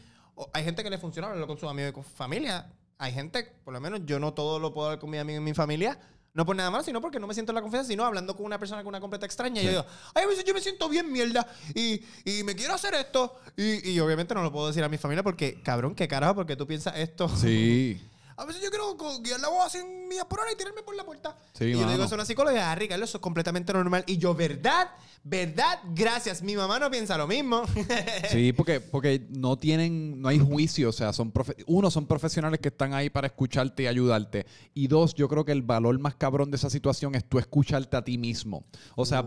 [0.53, 2.71] Hay gente que le funciona hablarlo con sus amigos y con su familia.
[3.03, 5.43] Hay gente, por lo menos yo no todo lo puedo hablar con mis amigos y
[5.43, 5.99] mi familia.
[6.33, 8.45] No por nada más, sino porque no me siento en la confianza, sino hablando con
[8.45, 9.61] una persona con una completa extraña.
[9.61, 9.85] Y yo digo,
[10.15, 11.45] ay, a veces yo me siento bien mierda
[11.75, 13.35] y, y me quiero hacer esto.
[13.57, 16.55] Y, y obviamente no lo puedo decir a mi familia porque, cabrón, qué carajo, porque
[16.55, 17.27] tú piensas esto.
[17.27, 18.01] Sí.
[18.37, 21.03] A veces yo quiero guiar la voz en millas por hora y tirarme por la
[21.05, 21.37] puerta.
[21.53, 24.03] Sí, y yo le digo eso a una psicóloga, ah, Ricardo, eso es completamente normal.
[24.07, 24.89] Y yo, ¿verdad?
[25.23, 25.79] ¿Verdad?
[25.93, 26.41] Gracias.
[26.43, 27.63] Mi mamá no piensa lo mismo.
[28.31, 32.59] Sí, porque, porque no tienen, no hay juicio, o sea, son profe- uno, son profesionales
[32.59, 34.45] que están ahí para escucharte y ayudarte.
[34.73, 37.95] Y dos, yo creo que el valor más cabrón de esa situación es tú escucharte
[37.97, 38.65] a ti mismo.
[38.95, 39.23] O sea,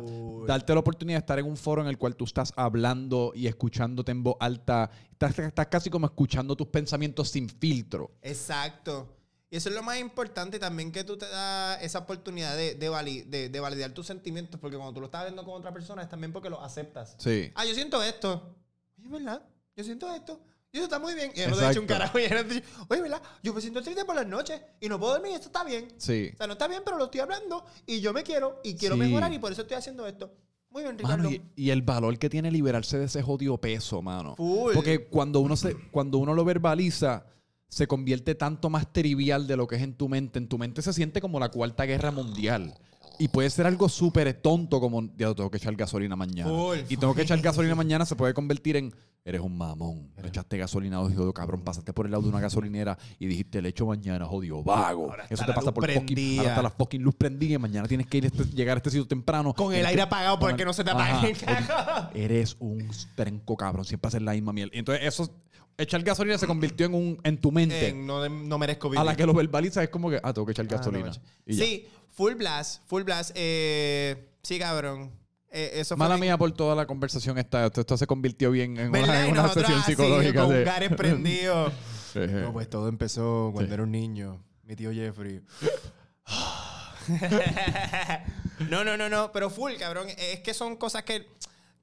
[0.47, 3.47] darte la oportunidad de estar en un foro en el cual tú estás hablando y
[3.47, 4.91] escuchándote en voz alta.
[5.19, 8.11] Estás, estás casi como escuchando tus pensamientos sin filtro.
[8.21, 9.15] Exacto.
[9.49, 12.91] Y eso es lo más importante también que tú te das esa oportunidad de, de,
[12.91, 16.03] vali- de- de validar tus sentimientos, porque cuando tú lo estás viendo con otra persona
[16.03, 17.15] es también porque lo aceptas.
[17.19, 17.51] Sí.
[17.55, 18.57] Ah, yo siento esto.
[18.99, 19.43] Oye, ¿verdad?
[19.75, 20.39] Yo siento esto.
[20.71, 21.33] Y eso está muy bien.
[21.35, 22.19] Y yo no te he dicho un carajo.
[22.19, 23.23] Y yo no te he dicho, Oye, ¿verdad?
[23.43, 25.89] Yo me siento triste por las noches y no puedo dormir y esto está bien.
[25.97, 26.31] Sí.
[26.35, 28.97] O sea, no está bien, pero lo estoy hablando y yo me quiero y quiero
[28.97, 29.01] Sí.
[29.01, 30.31] mejorar y por eso estoy haciendo esto.
[30.77, 31.17] Muy bien, Ricardo.
[31.17, 34.37] Mano, y, y el valor que tiene liberarse de ese jodido peso, mano.
[34.37, 34.75] Full.
[34.75, 37.25] Porque cuando uno, se, cuando uno lo verbaliza,
[37.67, 40.39] se convierte tanto más trivial de lo que es en tu mente.
[40.39, 42.75] En tu mente se siente como la cuarta guerra mundial.
[43.19, 46.51] Y puede ser algo súper tonto como, ya tengo que echar gasolina mañana.
[46.89, 48.95] Y tengo que echar gasolina mañana se puede convertir en,
[49.25, 50.11] eres un mamón.
[50.21, 51.63] No echaste gasolina, jodido cabrón.
[51.63, 55.11] Pasaste por el lado de una gasolinera y dijiste, le echo mañana, jodido vago.
[55.11, 58.07] Ahora Eso te pasa por fucking, ahora está la fucking luz prendida y mañana tienes
[58.07, 59.53] que ir a este- llegar a este sitio temprano.
[59.55, 62.11] Con el aire apagado porque no se te apague el carro.
[62.15, 63.85] Eres un trenco cabrón.
[63.85, 64.71] Siempre haces la misma miel.
[64.73, 65.31] Entonces, eso,
[65.79, 67.93] echar gasolina se convirtió en un, en tu mente.
[67.93, 69.01] No, no merezco vivir.
[69.01, 71.13] a la que lo verbalizas es como que, ah, tengo que echar Ah, no, gasolina.
[71.49, 73.31] sí, full blast, full blast.
[73.35, 75.11] Eh, sí, cabrón.
[75.51, 77.65] Eh, eso fue Mala mía por toda la conversación esta.
[77.67, 79.09] Esto, esto se convirtió bien en ¿Verdad?
[79.09, 80.41] una, en Y una nosotros sesión así, psicológica.
[80.45, 81.73] con de- gares prendidos.
[82.17, 83.75] No, pues todo empezó cuando Sí.
[83.75, 84.43] era un niño.
[84.65, 85.43] Mi tío Jeffrey.
[88.71, 89.31] no, no, no, no.
[89.33, 90.07] Pero full, cabrón.
[90.17, 91.27] Es que son cosas que,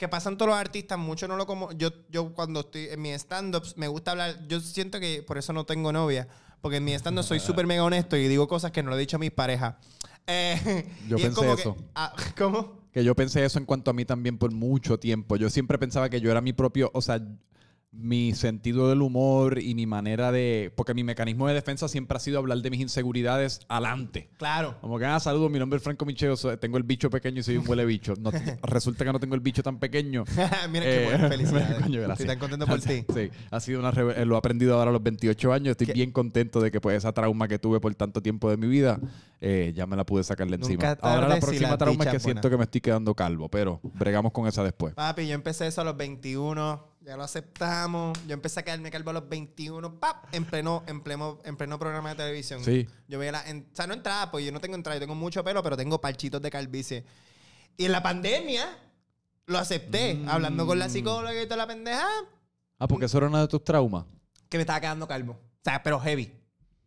[0.03, 0.99] que pasan todos los artistas.
[0.99, 1.71] Mucho no lo como.
[1.71, 4.47] Yo, yo cuando estoy en mis stand-ups me gusta hablar.
[4.47, 6.27] Yo siento que por eso no tengo novia.
[6.61, 8.99] Porque en mi stand-up soy súper mega honesto y digo cosas que no le he
[8.99, 9.75] dicho a mis parejas.
[10.25, 11.75] Eh, Yo es pensé que- eso.
[11.95, 12.79] ah, ¿Cómo?
[12.93, 15.35] Que yo pensé eso en cuanto a mí también por mucho tiempo.
[15.35, 17.19] Yo siempre pensaba que yo era mi propio, o sea,
[17.93, 20.71] mi sentido del humor y mi manera de...
[20.75, 24.29] Porque mi mecanismo de defensa siempre ha sido hablar de mis inseguridades adelante.
[24.37, 24.75] Claro.
[24.81, 27.57] Como que, ah, saludos, mi nombre es Franco Micheo, tengo el bicho pequeño y soy
[27.57, 28.15] un huele bicho.
[28.19, 28.31] No,
[28.63, 30.23] resulta que no tengo el bicho tan pequeño.
[30.71, 31.81] Mira qué Eh, bueno, felicidades.
[31.83, 32.11] coño.
[32.11, 33.05] Estoy tan contento por ti.
[33.13, 35.71] Sí, ha sido una eh, lo he aprendido ahora a los 28 años.
[35.71, 35.93] Estoy ¿Qué?
[35.93, 38.99] bien contento de que pues esa trauma que tuve por tanto tiempo de mi vida,
[39.39, 40.83] eh, ya me la pude sacar de encima.
[40.83, 43.49] Nunca Ahora la si próxima la trauma es que siento que me estoy quedando calvo,
[43.49, 44.93] pero bregamos con esa después.
[44.95, 48.17] Papi, yo empecé eso a los 21, ya lo aceptamos.
[48.27, 50.25] Yo empecé a quedarme calvo a los 21, ¡pap!
[50.33, 52.63] En pleno, en pleno, en pleno programa de televisión.
[52.63, 52.87] Sí.
[53.07, 55.15] Yo veía la, en- o sea, no entrada, pues yo no tengo entrada, yo tengo
[55.15, 57.05] mucho pelo, pero tengo parchitos de calvicie.
[57.77, 58.65] Y en la pandemia
[59.47, 60.29] lo acepté, Mm.
[60.29, 62.07] hablando con la psicóloga y toda la pendeja,
[62.79, 64.05] Ah, porque eso era uno de tus traumas.
[64.49, 65.33] que me estaba quedando calvo.
[65.33, 66.31] O sea, pero heavy.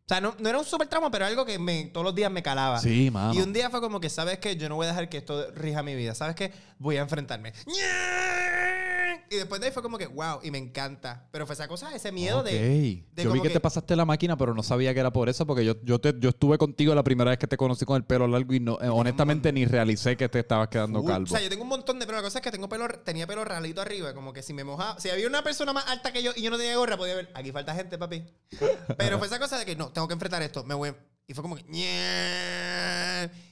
[0.04, 2.30] O sea, no, no era un super trauma, pero algo que me, todos los días
[2.30, 2.78] me calaba.
[2.78, 3.34] Sí, mano.
[3.34, 4.56] Y un día fue como que, ¿sabes qué?
[4.56, 6.14] Yo no voy a dejar que esto rija mi vida.
[6.14, 6.52] ¿Sabes qué?
[6.78, 7.52] Voy a enfrentarme.
[9.30, 11.28] Y después de ahí fue como que, wow, y me encanta.
[11.32, 12.44] Pero fue esa cosa, ese miedo Ok.
[12.46, 15.12] de, yo vi como que, que- te pasaste la máquina, pero no sabía que era
[15.12, 17.84] por eso, porque yo, yo, te, yo estuve contigo la primera vez que te conocí
[17.84, 21.10] con el pelo largo y no, eh, honestamente ni realicé que te estabas quedando Full.
[21.10, 21.24] calvo.
[21.24, 22.18] O sea, yo tengo un montón de pelo.
[22.18, 24.14] La cosa es que tengo pelo, tenía pelo ralito arriba.
[24.14, 24.98] Como que si me mojaba.
[25.00, 27.30] Si había una persona más alta que yo y yo no tenía gorra, podía ver.
[27.34, 28.24] Aquí falta gente, papi.
[28.96, 30.64] Pero fue esa cosa de que no, tengo que enfrentar esto.
[30.64, 30.94] Me voy.
[31.28, 31.64] Y fue como que.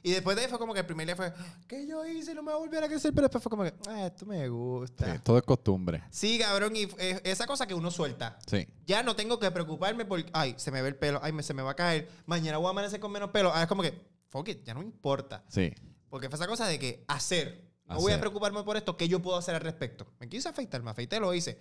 [0.03, 1.33] Y después de ahí fue como que el primer día fue.
[1.67, 2.35] ¿Qué yo hice?
[2.35, 3.13] No me voy a volver a crecer.
[3.13, 3.75] Pero después fue como que.
[3.89, 5.19] Ah, esto me Sí, gusta.
[5.23, 6.03] todo es costumbre.
[6.11, 6.77] Sí, cabrón.
[6.77, 8.39] Y eh, esa cosa que uno suelta.
[8.47, 8.67] Sí.
[8.87, 10.25] Ya no tengo que preocuparme por.
[10.33, 11.19] Ay, se me ve el pelo.
[11.23, 12.09] Ay, me, se me va a caer.
[12.27, 13.51] Mañana voy a amanecer con menos pelo.
[13.53, 13.93] Ah, es como que.
[14.29, 15.45] Fuck it, ya no me importa.
[15.49, 15.73] Sí.
[16.09, 17.73] Porque fue esa cosa de que hacer.
[17.87, 18.21] No voy a Hacer.
[18.21, 18.97] preocuparme por esto.
[18.97, 20.07] ¿Qué yo puedo hacer al respecto?
[20.21, 21.59] Me quise afeitar, me afeité, lo hice.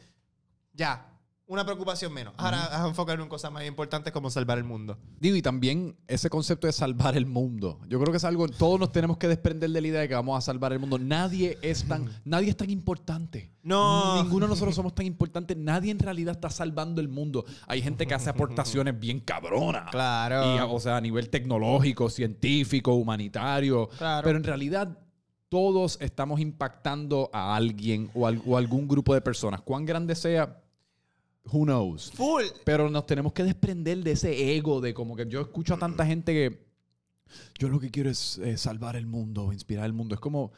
[0.74, 1.09] Ya.
[1.46, 2.34] Una preocupación menos.
[2.38, 4.98] Ahora vas a enfocarnos en cosas más importantes como salvar el mundo.
[5.20, 7.80] Digo, y también ese concepto de salvar el mundo.
[7.88, 10.16] Yo creo que es algo, todos nos tenemos que desprender de la idea de que
[10.16, 10.98] vamos a salvar el mundo.
[10.98, 13.52] Nadie es tan, nadie es tan importante.
[13.62, 14.24] No.
[14.24, 15.56] Ninguno de nosotros somos tan importantes.
[15.58, 17.46] Nadie en realidad está salvando el mundo.
[17.68, 19.91] Hay gente que hace aportaciones bien cabronas.
[19.91, 20.56] Claro.
[20.56, 23.89] Y, o sea, a nivel tecnológico, científico, humanitario.
[23.98, 24.24] Claro.
[24.26, 24.98] Pero en realidad
[25.50, 29.62] todos estamos impactando a alguien o, al- o algún grupo de personas.
[29.62, 30.62] Cuán grande sea,
[31.52, 32.12] who knows.
[32.12, 32.46] Full.
[32.64, 36.06] Pero nos tenemos que desprender de ese ego de como que yo escucho a tanta
[36.06, 36.74] gente que
[37.58, 40.16] yo lo que quiero es eh, salvar el mundo, inspirar el mundo.
[40.16, 40.52] Es como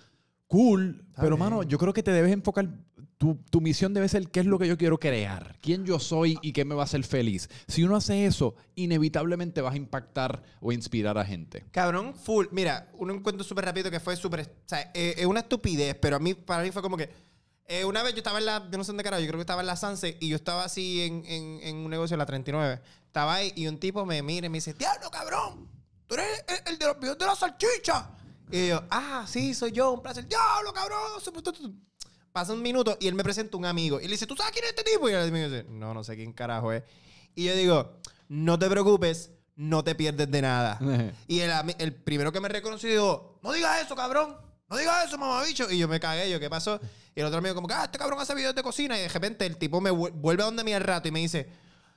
[0.48, 1.40] cool, pero bien.
[1.40, 2.70] mano, yo creo que te debes enfocar.
[3.18, 6.38] Tu, tu misión debe ser qué es lo que yo quiero crear, quién yo soy
[6.42, 7.50] y qué me va a hacer feliz.
[7.66, 11.64] Si uno hace eso, inevitablemente vas a impactar o inspirar a gente.
[11.72, 12.48] Cabrón, full.
[12.52, 14.42] Mira, un encuentro súper rápido que fue súper.
[14.42, 17.10] O sea, eh, es una estupidez, pero a mí, para mí fue como que.
[17.68, 18.68] Eh, una vez yo estaba en la.
[18.72, 20.64] Yo no sé dónde carajo, yo creo que estaba en la Sanse y yo estaba
[20.64, 22.82] así en, en- en un negocio la 39.
[23.08, 25.70] Estaba ahí y un tipo me mira y me dice: Diablo, cabrón,
[26.08, 28.10] tú eres el, el de los videos de la salchicha.
[28.52, 30.28] Y yo, ah, sí, soy yo, un placer.
[30.28, 31.20] Diablo, cabrón.
[31.20, 31.76] super tu, tu, tu".
[32.32, 34.00] Pasa un minuto y él me presenta un amigo.
[34.00, 35.10] Y le dice, ¿tú sabes quién es este tipo?
[35.10, 36.84] Y él me dice, no, no sé quién carajo es.
[37.34, 37.98] Y yo digo,
[38.28, 40.78] no te preocupes, no te pierdes de nada.
[41.28, 44.36] Y el, el primero que me reconoció dijo, no digas eso, cabrón.
[44.70, 45.72] No digas eso, mamabicho.
[45.72, 46.80] Y yo me cagué, yo, ¿qué pasó?
[47.16, 48.98] Y el otro amigo como, ah, este cabrón hace videos de cocina.
[48.98, 51.22] Y de repente el tipo me vuel- vuelve a donde mí al rato y me
[51.22, 51.50] dice,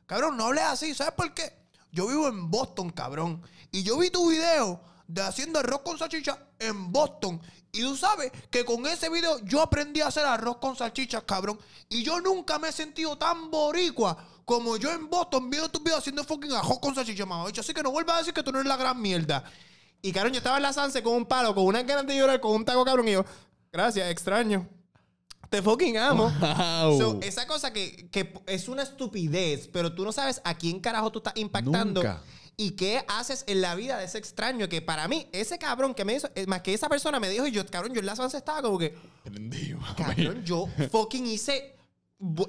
[0.06, 0.94] cabrón, no hables así.
[0.94, 1.52] ¿Sabes por qué?
[1.90, 3.42] Yo vivo en Boston, cabrón.
[3.72, 7.40] Y yo vi tu video de haciendo arroz con salchicha en Boston.
[7.72, 11.58] Y tú sabes que con ese video yo aprendí a hacer arroz con salchichas, cabrón.
[11.88, 15.98] Y yo nunca me he sentido tan boricua como yo en Boston viendo tus videos
[15.98, 17.60] haciendo fucking arroz con salchicha, mamabicho.
[17.60, 19.42] Así que no vuelvas a decir que tú no eres la gran mierda.
[20.00, 22.40] Y cabrón, yo estaba en la Sanse con un palo, con unas ganas de llorar,
[22.40, 23.08] con un taco, cabrón.
[23.08, 23.24] Y yo,
[23.72, 24.68] gracias, extraño.
[25.50, 26.30] Te fucking amo.
[26.40, 26.98] Wow.
[26.98, 31.10] So, esa cosa que, que es una estupidez, pero tú no sabes a quién carajo
[31.10, 32.02] tú estás impactando.
[32.02, 32.22] Nunca.
[32.60, 36.04] Y qué haces en la vida de ese extraño que para mí, ese cabrón que
[36.04, 38.16] me hizo, es más que esa persona me dijo, y yo, cabrón, yo en la
[38.16, 38.96] Sanse estaba como que,
[39.96, 41.76] cabrón, yo fucking hice.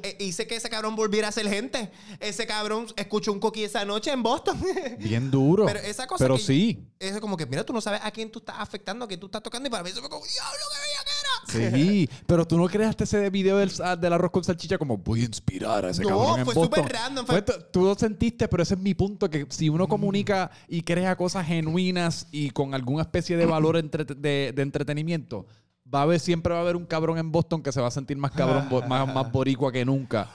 [0.01, 1.91] eh, Hice que ese cabrón volviera a ser gente.
[2.19, 4.59] Ese cabrón escuchó un coqui esa noche en Boston.
[4.99, 5.67] Bien duro.
[5.67, 6.87] Pero esa cosa Pero que- sí.
[6.97, 9.19] Eso es como que, mira, tú no sabes a quién tú estás afectando, a quién
[9.19, 9.67] tú estás tocando.
[9.67, 11.18] Y para mí eso fue como, diablo, qué bella que.
[11.47, 15.25] Sí, pero tú no creaste ese video del, del arroz con salchicha como voy a
[15.25, 16.79] inspirar a ese No, cabrón en fue Boston".
[16.79, 19.69] súper random, fue- Fue t- tú lo sentiste, pero ese es mi punto, que si
[19.69, 24.61] uno comunica y crea cosas genuinas y con alguna especie de valor entre- de, de
[24.61, 25.45] entretenimiento,
[25.91, 27.91] va a haber, siempre va a haber un cabrón en Boston que se va a
[27.91, 30.29] sentir más cabrón, más boricua que nunca.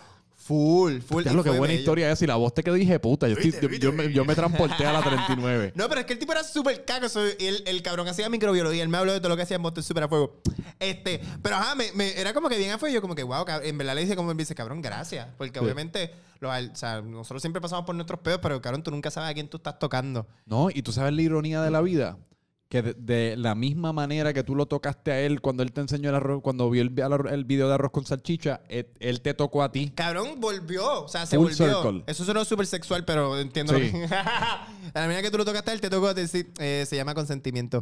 [0.45, 1.27] Full, full.
[1.27, 1.79] Es lo que buena bello.
[1.79, 2.21] historia es.
[2.21, 4.85] Y la voz te quedó dije, puta, yo, estoy- yo, yo me, yo me transporté
[4.85, 5.73] a la 39.
[5.77, 7.07] No, pero es que el tipo era súper caco.
[7.39, 8.83] el, el cabrón hacía microbiología.
[8.83, 10.43] Él me habló de todo lo que hacía en Boston súper a fuego.
[10.79, 12.93] Este, pero ajá, me, me- era como que bien a fuego.
[12.95, 15.29] Yo como que, wow, en verdad le dije como me dice, cabrón, gracias.
[15.39, 19.11] Porque obviamente, lo- o sea, nosotros siempre pasamos por nuestros pedos, pero cabrón, tú nunca
[19.11, 20.27] sabes a quién tú estás tocando.
[20.45, 22.19] No, y tú sabes la ironía de la vida.
[22.75, 25.81] Que de, de la misma manera que tú lo tocaste a él cuando él te
[25.81, 29.21] enseñó el arroz, cuando vio el, vi- el video de arroz con salchicha, él, él
[29.21, 29.93] te tocó a ti.
[29.95, 31.05] Cabrón, volvió.
[31.05, 31.83] O sea, se Full volvió.
[31.83, 32.03] circle.
[32.09, 33.93] Eso sonó súper sexual, pero entiendo Sí.
[33.93, 34.05] que...
[34.13, 36.51] a la manera que tú lo tocaste a él, te tocó decir...
[36.59, 37.81] eh, se llama consentimiento.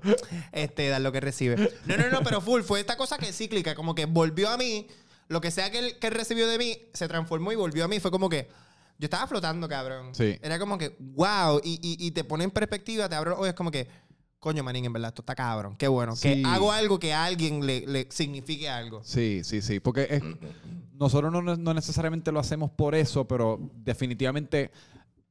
[0.53, 1.57] Este, dar lo que recibe.
[1.87, 2.61] No, no, no, pero full.
[2.61, 3.75] Fue esta cosa que es cíclica.
[3.75, 4.87] Como que volvió a mí.
[5.29, 7.89] Lo que sea que él, que él recibió de mí, se transformó y volvió a
[7.89, 7.99] mí.
[7.99, 8.49] Fue como que...
[8.99, 10.15] Yo estaba flotando, cabrón.
[10.15, 10.39] Sí.
[10.43, 11.61] Era como que, wow.
[11.65, 13.31] Y, y, y te pone en perspectiva, te abre...
[13.31, 13.89] Oye, es como que...
[14.43, 15.77] Coño, manín, en verdad, esto está cabrón.
[15.77, 16.17] Qué bueno.
[16.17, 16.43] Sí.
[16.43, 19.01] Que hago algo que a alguien le, le signifique algo.
[19.05, 19.79] Sí, sí, sí.
[19.79, 20.23] Porque es-
[20.99, 24.73] nosotros no, no necesariamente lo hacemos por eso, pero definitivamente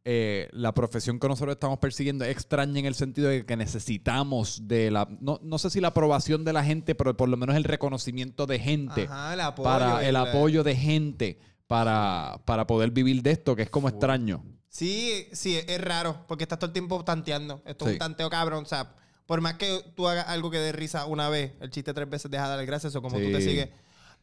[0.06, 4.66] eh, la profesión que nosotros estamos persiguiendo es extraña en el sentido de que necesitamos
[4.70, 7.58] de la, no, no sé si la aprobación de la gente, pero por lo menos
[7.58, 9.04] el reconocimiento de gente.
[9.10, 9.64] Ajá, el apoyo.
[9.70, 11.38] para el el- apoyo de gente
[11.68, 14.42] para, para poder vivir de esto, que es como extraño.
[14.72, 17.62] Sí, sí, es raro, porque estás todo el tiempo tanteando.
[17.66, 17.94] Esto es Sí.
[17.96, 18.64] un tanteo cabrón.
[18.64, 18.96] O sea,
[19.26, 22.32] por más que tú hagas algo que dé risa una vez, el chiste tres veces
[22.32, 23.68] deja de dar gracias o como tú te sigues.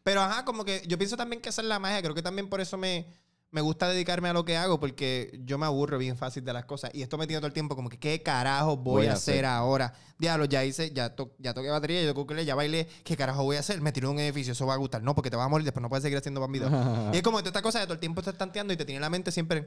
[0.02, 2.00] Pero ajá, como que yo pienso también que esa es la magia.
[2.00, 3.04] Creo que también por eso me,
[3.50, 6.66] me gusta dedicarme a lo que hago, porque yo me aburro bien fácil de las
[6.66, 6.90] cosas.
[6.92, 9.94] Y esto me tiene todo el tiempo como que, ¿qué carajo voy, a hacer, ahora?
[10.18, 12.86] Diablo, ya hice, ya, to- ya toqué batería, ya toqué ya bailé.
[13.04, 13.80] ¿Qué carajo voy a hacer?
[13.80, 15.02] Me tiré un edificio, eso va a gustar.
[15.02, 16.70] No, porque te vas a morir, después no puedes seguir haciendo bambitos.
[17.14, 18.96] y es como que esta cosa de todo el tiempo estás tanteando y te tiene
[18.96, 19.66] en la mente siempre...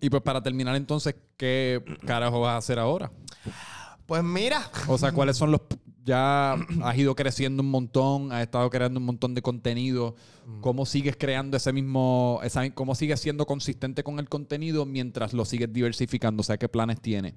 [0.00, 3.10] Y pues para terminar entonces, ¿qué carajo vas a hacer ahora?
[4.06, 5.60] Pues mira, O sea, ¿cuáles son los...
[6.08, 10.16] Ya has ido creciendo un montón, has estado creando un montón de contenido.
[10.62, 12.40] ¿Cómo sigues creando ese mismo...
[12.42, 16.40] Esa, ¿Cómo sigues siendo consistente con el contenido mientras lo sigues diversificando?
[16.40, 17.34] O sea, ¿qué planes tienes?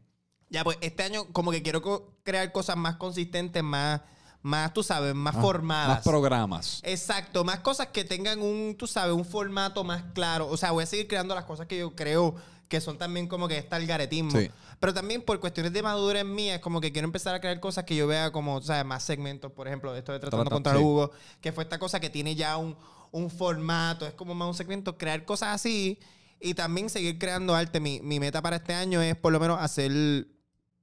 [0.49, 4.01] Ya, pues este año como que quiero co- crear cosas más consistentes, más,
[4.41, 5.97] más, tú sabes, más Más- formadas.
[5.97, 6.81] Más programas.
[6.85, 10.47] Exacto, más cosas que tengan un, tú sabes, un formato más claro.
[10.47, 12.35] O sea, voy a seguir creando las cosas que yo creo
[12.69, 14.31] que son también como que está el garetismo.
[14.31, 14.49] Sí.
[14.81, 17.85] Pero también por cuestiones de madurez mía, es como que quiero empezar a crear cosas
[17.85, 19.51] que yo vea como, o sea, más segmentos.
[19.53, 20.79] Por ejemplo, esto de Tratando Trata- contra sí.
[20.79, 22.75] Hugo, que fue esta cosa que tiene ya un,
[23.11, 24.97] un formato, es como más un segmento.
[24.97, 25.99] Crear cosas así
[26.39, 27.79] y también seguir creando arte.
[27.79, 29.91] Mi, mi meta para este año es por lo menos hacer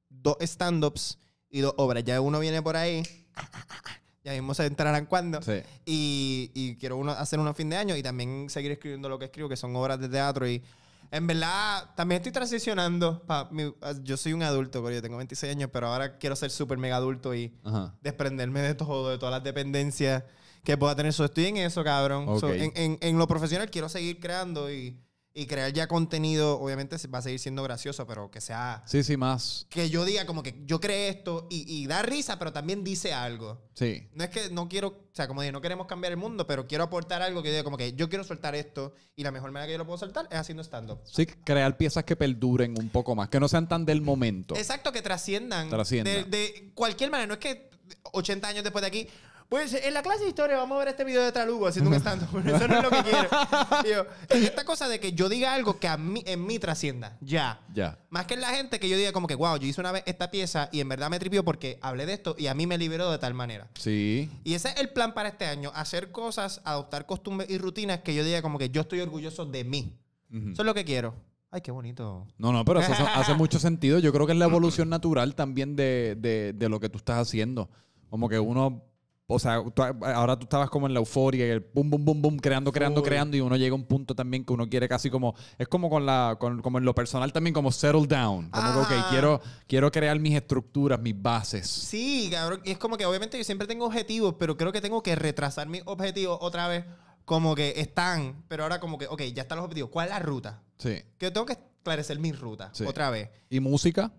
[0.08, 1.18] dos stand-ups
[1.50, 2.04] y dos obras.
[2.04, 3.02] Ya uno viene por ahí.
[4.24, 5.40] Ya mismo se entrarán cuando.
[5.40, 5.62] Sí.
[5.86, 9.18] Y, y quiero uno, hacer uno a fin de año y también seguir escribiendo lo
[9.18, 10.46] que escribo, que son obras de teatro.
[10.46, 10.62] Y
[11.10, 13.22] en verdad, también estoy transicionando.
[13.26, 16.50] pa- mi- yo soy un adulto, pero yo tengo 26 años, pero ahora quiero ser
[16.50, 17.94] súper mega adulto y Ajá.
[18.02, 20.24] desprenderme de todo, de todas las dependencias
[20.64, 21.12] que pueda tener.
[21.12, 22.26] So, estoy en eso, cabrón.
[22.40, 22.52] So, Ok.
[22.54, 24.98] en, en- en lo profesional quiero seguir creando y,
[25.38, 26.58] y crear ya contenido.
[26.58, 28.82] Obviamente va a seguir siendo gracioso, pero que sea...
[28.86, 29.66] Sí, sí, más.
[29.70, 33.14] Que yo diga como que yo creé esto y, y da risa, pero también dice
[33.14, 33.62] algo.
[33.74, 34.08] Sí.
[34.14, 36.66] No es que no quiero, o sea, como dije, no queremos cambiar el mundo, pero
[36.66, 39.68] quiero aportar algo que diga como que yo quiero soltar esto y la mejor manera
[39.68, 40.98] que yo lo puedo soltar es haciendo stand-up.
[41.04, 44.56] Sí, crear piezas que perduren un poco más, que no sean tan del momento.
[44.56, 45.68] Exacto, que trasciendan.
[45.68, 46.28] Trasciendan.
[46.28, 47.28] De, de cualquier manera.
[47.28, 47.70] No es que
[48.12, 49.08] 80 años después de aquí.
[49.48, 51.96] Pues en la clase de historia vamos a ver este video de Tralugo haciendo un
[51.96, 52.28] stand-up.
[52.46, 53.28] Eso no es lo que quiero.
[53.84, 57.16] Digo, es esta cosa de que yo diga algo que a mí, en mí trascienda.
[57.22, 57.60] Ya.
[57.72, 57.98] Ya.
[58.10, 60.02] Más que en la gente que yo diga como que, wow, yo hice una vez
[60.04, 62.76] esta pieza y en verdad me tripió porque hablé de esto y a mí me
[62.76, 63.68] liberó de tal manera.
[63.74, 64.30] Sí.
[64.44, 68.14] Y ese es el plan para este año, hacer cosas, adoptar costumbres y rutinas que
[68.14, 69.96] yo diga como que yo estoy orgulloso de mí.
[70.30, 71.14] Eso es lo que quiero.
[71.50, 72.26] Ay, qué bonito.
[72.36, 73.98] No, no, pero eso hace- hace mucho sentido.
[73.98, 77.16] Yo creo que es la evolución natural también de, de- de lo que tú estás
[77.16, 77.70] haciendo.
[78.10, 78.84] Como que uno,
[79.30, 82.22] o sea, tú- ahora tú estabas como en la euforia, y el boom, boom, boom,
[82.22, 83.08] boom, creando, creando, Full.
[83.08, 85.90] creando, y uno llega a un punto también que uno quiere casi como, es como
[85.90, 88.48] con la, con- como en lo personal también, como settle down.
[88.48, 89.06] Como que, ok, Ah.
[89.10, 91.68] quiero, quiero crear mis estructuras, mis bases.
[91.68, 92.62] Sí, cabrón.
[92.64, 95.68] Y es como que obviamente yo siempre tengo objetivos, pero creo que tengo que retrasar
[95.68, 96.84] mis objetivos otra vez.
[97.26, 99.90] Como que están, pero ahora como que, ok, ya están los objetivos.
[99.90, 100.62] ¿Cuál es la ruta?
[100.78, 100.94] Sí.
[101.18, 102.84] Que yo tengo que esclarecer mi ruta Sí.
[102.86, 103.28] otra vez.
[103.50, 104.10] ¿Y música?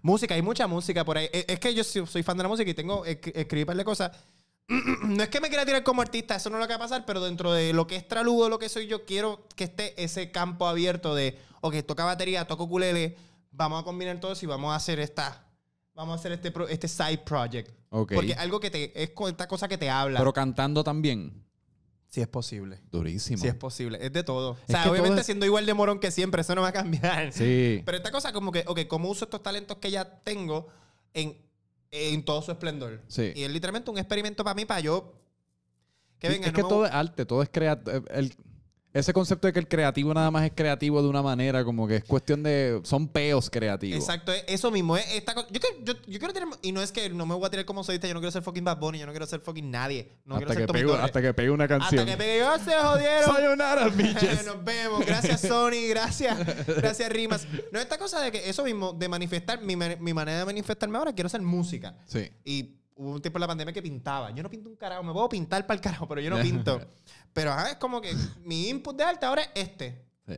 [0.00, 1.28] Música, hay mucha música por ahí.
[1.32, 3.84] Es, es que yo soy, fan de la música y tengo escri- escribir par de
[3.84, 4.12] cosas.
[5.02, 6.88] no es que me quiera tirar como artista, eso no es lo que va a
[6.88, 10.02] pasar, pero dentro de lo que es tralugo, lo que soy yo, quiero que esté
[10.02, 13.16] ese campo abierto de, ok, toca batería, toco ukulele,
[13.50, 15.46] vamos a combinar todo eso y vamos a hacer esta,
[15.94, 17.70] vamos a hacer este, pro- este side project.
[17.90, 18.12] Ok.
[18.14, 20.18] Porque algo que te, es con esta cosa que te habla.
[20.18, 21.44] Pero cantando también.
[22.08, 22.80] si es posible.
[22.90, 23.38] Durísimo.
[23.42, 24.56] Si es posible, es de todo.
[24.66, 26.72] Es o sea, obviamente es- siendo igual de morón que siempre, eso no va a
[26.72, 27.32] cambiar.
[27.32, 27.82] Sí.
[27.84, 30.68] Pero esta cosa como que, ok, ¿cómo uso estos talentos que ya tengo
[31.14, 31.36] en,
[31.92, 33.00] en todo su esplendor?
[33.06, 33.32] Sí.
[33.36, 35.14] Y es literalmente un experimento para mí, para yo...
[36.18, 38.04] Que venga, es no que me todo es arte, todo es creativo.
[38.94, 41.96] Ese concepto de que el creativo nada más es creativo de una manera, como que
[41.96, 42.80] es cuestión de.
[42.84, 43.98] Son peos creativos.
[43.98, 44.96] Exacto, es eso mismo.
[44.98, 45.34] Es esta.
[45.34, 46.48] Yo, quiero- yo, yo quiero tener...
[46.60, 48.42] Y no es que no me voy a tirar como solista, yo no quiero ser
[48.42, 50.10] fucking Bad Bunny, yo no quiero ser fucking nadie.
[50.26, 52.00] No hasta, quiero que ser pegue, hasta que pegue una canción.
[52.00, 53.24] Hasta que pegue yo, se jodieron.
[53.34, 54.44] Sayonara, bitches.
[54.44, 55.06] Nos vemos.
[55.06, 55.88] Gracias, Sony.
[55.88, 56.66] Gracias.
[56.66, 57.46] Gracias, Rimas.
[57.72, 61.14] No, esta cosa de que eso mismo, de manifestar, mi, mi manera de manifestarme ahora,
[61.14, 61.96] quiero hacer música.
[62.04, 62.30] Sí.
[62.44, 64.30] Y hubo un tiempo en la pandemia que pintaba.
[64.32, 65.02] Yo no pinto un carajo.
[65.02, 66.80] Me puedo pintar para el carajo, pero yo no pinto.
[67.32, 68.14] Pero ajá, es como que
[68.44, 70.04] mi input de arte ahora es este.
[70.26, 70.34] sí.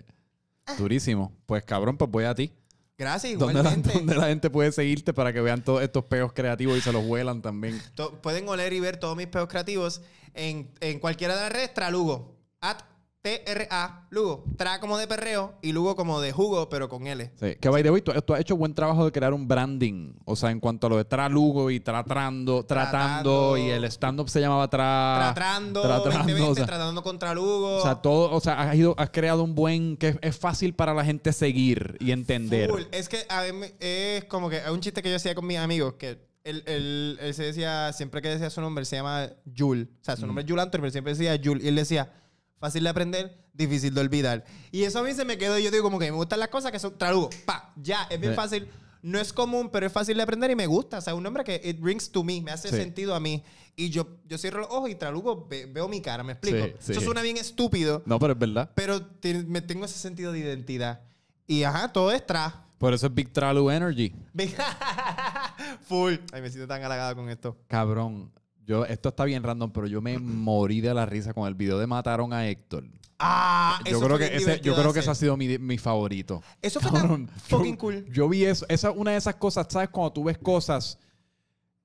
[0.79, 1.33] Durísimo.
[1.47, 2.53] Pues cabrón, pues voy a ti.
[2.97, 3.93] Gracias, ¿Dónde la, igualmente.
[3.93, 7.05] dónde la gente puede seguirte para que vean todos estos peos creativos y se los
[7.05, 7.81] huelan también?
[7.97, 10.01] To- Pueden oler y ver todos mis peos creativos
[10.33, 11.75] en, en cualquiera de las redes.
[11.75, 12.37] Tralugo.
[12.61, 12.79] At
[13.25, 14.07] T-R-A.
[14.11, 14.45] Lugo.
[14.59, 17.33] Tra como de perreo y Lugo como de jugo, pero con L.
[17.41, 17.57] Sí.
[17.59, 20.13] Que by the way, tú, tú has hecho buen trabajo de crear un branding.
[20.27, 23.57] O sea, en cuanto a lo de tralugo y tratando, tratando, Tratando.
[23.57, 25.33] y el stand-up se llamaba tra...
[25.35, 27.79] Tratando, tratando, 2020, o sea, tratando contra Lugo.
[27.79, 30.75] O sea, todo, o sea, has, ido, has creado un buen que es, es fácil
[30.75, 32.69] para la gente seguir y entender.
[32.71, 32.83] Full.
[32.93, 35.95] Es que a mí es como que un chiste que yo hacía con mis amigos
[35.95, 39.89] que él, él- él se decía, siempre que decía su nombre, él se llama Jul.
[40.03, 41.63] O sea, su nombre es Jul Anthony, pero siempre decía Jul.
[41.63, 42.13] Y él decía,
[42.59, 44.45] fácil de aprender, difícil de olvidar.
[44.73, 45.59] Y eso a mí se me quedó.
[45.59, 47.31] Yo digo, como que me gustan las cosas que son tralugo.
[47.45, 48.37] Pa, ya, es bien Sí.
[48.37, 48.69] fácil.
[49.03, 50.97] No es común, pero es fácil de aprender y me gusta.
[50.99, 52.77] O sea, un nombre que it rings to me, me hace Sí.
[52.77, 53.45] sentido a mí.
[53.77, 56.65] Y yo, yo cierro los ojos y tralugo, ve- veo mi cara, ¿me explico?
[56.65, 56.93] Sí, sí.
[56.93, 58.71] Eso suena bien estúpido, No, pero es verdad.
[58.75, 61.01] pero te- me tengo ese sentido de identidad.
[61.47, 62.63] Y ajá, todo es tra.
[62.79, 64.15] Por eso es Big Tralu Energy.
[65.89, 66.15] Full.
[66.33, 67.57] Ay, me siento tan halagado con esto.
[67.69, 68.33] Cabrón.
[68.67, 71.79] Yo, esto está bien random, pero yo me morí de la risa con el video
[71.79, 72.85] de Mataron a Héctor.
[73.19, 76.43] Ah, Yo creo que ese, yo creo que ese ha sido mi, mi favorito.
[76.61, 78.05] Eso fue Cabrón, tan yo- fucking cool.
[78.13, 78.67] Yo vi eso.
[78.69, 79.89] Esa es una de esas cosas, ¿sabes?
[79.91, 80.99] Cuando tú ves cosas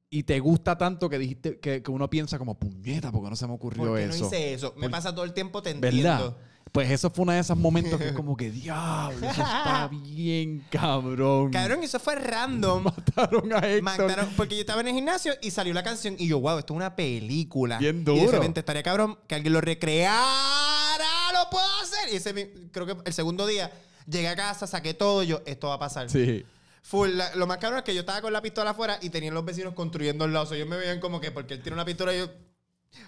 [0.10, 3.46] y te gusta tanto que dijiste que, que uno piensa como puñeta, porque no se
[3.46, 4.20] me ocurrió ¿Por qué eso.
[4.22, 4.74] no hice eso?
[4.76, 6.36] Me Por- pasa todo el tiempo, te ¿Verdad?
[6.72, 10.64] Pues eso fue uno de esos momentos que es como que, diablo, eso está bien
[10.70, 11.52] cabrón.
[11.52, 12.84] Cabrón, eso fue random.
[12.84, 13.82] Mataron a Héctor.
[13.84, 16.74] Mataron- porque yo estaba en el gimnasio y salió la canción y yo, wow, esto
[16.74, 17.78] es una película.
[17.80, 18.22] Bien Y duro.
[18.22, 22.14] de repente estaría cabrón que alguien lo recreara, lo puedo hacer.
[22.14, 23.72] Y ese, creo que el segundo día
[24.08, 26.10] llegué a casa, saqué todo y yo, esto va a pasar.
[26.10, 26.46] Sí.
[26.82, 29.34] Full, la- lo más cabrón es que yo estaba con la pistola afuera y tenían
[29.34, 30.46] los vecinos construyendo al lado.
[30.46, 32.30] O sea, ellos me veían como que porque él tiene una pistola y yo.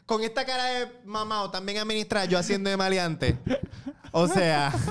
[0.06, 3.38] Con esta cara de mamado también administrar yo haciendo de maleante.
[4.12, 4.72] O sea.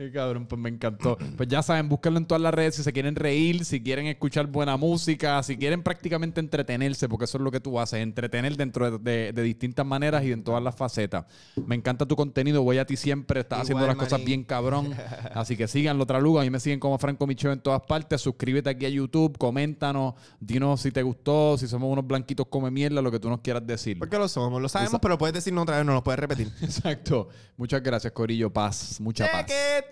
[0.00, 1.18] Qué cabrón, pues me encantó.
[1.36, 4.46] Pues ya saben, búsquenlo en todas las redes si se quieren reír, si quieren escuchar
[4.46, 8.90] buena música, si quieren prácticamente entretenerse, porque eso es lo que tú haces, entretener dentro
[8.90, 11.26] de, de- de distintas maneras y en todas las facetas.
[11.66, 14.94] Me encanta tu contenido, voy a ti siempre, estás haciendo las cosas bien cabrón.
[15.34, 16.40] Así que síganlo, Traluga.
[16.40, 18.22] A mí me siguen como Franco Micheo en todas partes.
[18.22, 23.02] Suscríbete aquí a YouTube, coméntanos, dinos si te gustó, si somos unos blanquitos come mierda,
[23.02, 23.98] lo que tú nos quieras decir.
[23.98, 26.50] Porque lo somos, lo sabemos, pero puedes decirnos otra vez, no lo puedes repetir.
[26.62, 27.28] Exacto.
[27.58, 28.50] Muchas gracias, Corillo.
[28.50, 29.44] Paz, mucha paz.
[29.44, 29.89] Check it.